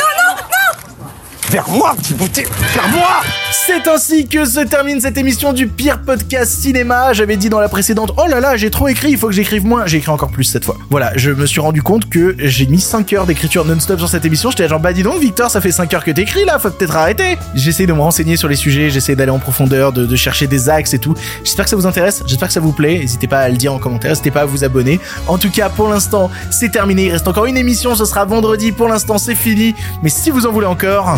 [1.49, 3.21] Vers moi, petit bouté Vers moi
[3.51, 7.13] C'est ainsi que se termine cette émission du pire podcast cinéma.
[7.13, 9.65] J'avais dit dans la précédente, oh là là, j'ai trop écrit, il faut que j'écrive
[9.65, 9.85] moins.
[9.85, 10.75] J'ai écrit encore plus cette fois.
[10.89, 14.25] Voilà, je me suis rendu compte que j'ai mis 5 heures d'écriture non-stop sur cette
[14.25, 14.51] émission.
[14.51, 16.97] J'étais genre, bah dis donc, Victor, ça fait 5 heures que t'écris là, faut peut-être
[16.97, 17.37] arrêter.
[17.55, 20.67] J'essaie de me renseigner sur les sujets, j'essaie d'aller en profondeur, de, de chercher des
[20.67, 21.13] axes et tout.
[21.45, 22.99] J'espère que ça vous intéresse, j'espère que ça vous plaît.
[22.99, 24.99] N'hésitez pas à le dire en commentaire, n'hésitez pas à vous abonner.
[25.27, 27.05] En tout cas, pour l'instant, c'est terminé.
[27.05, 28.73] Il reste encore une émission, ce sera vendredi.
[28.73, 29.75] Pour l'instant, c'est fini.
[30.03, 31.17] Mais si vous en voulez encore,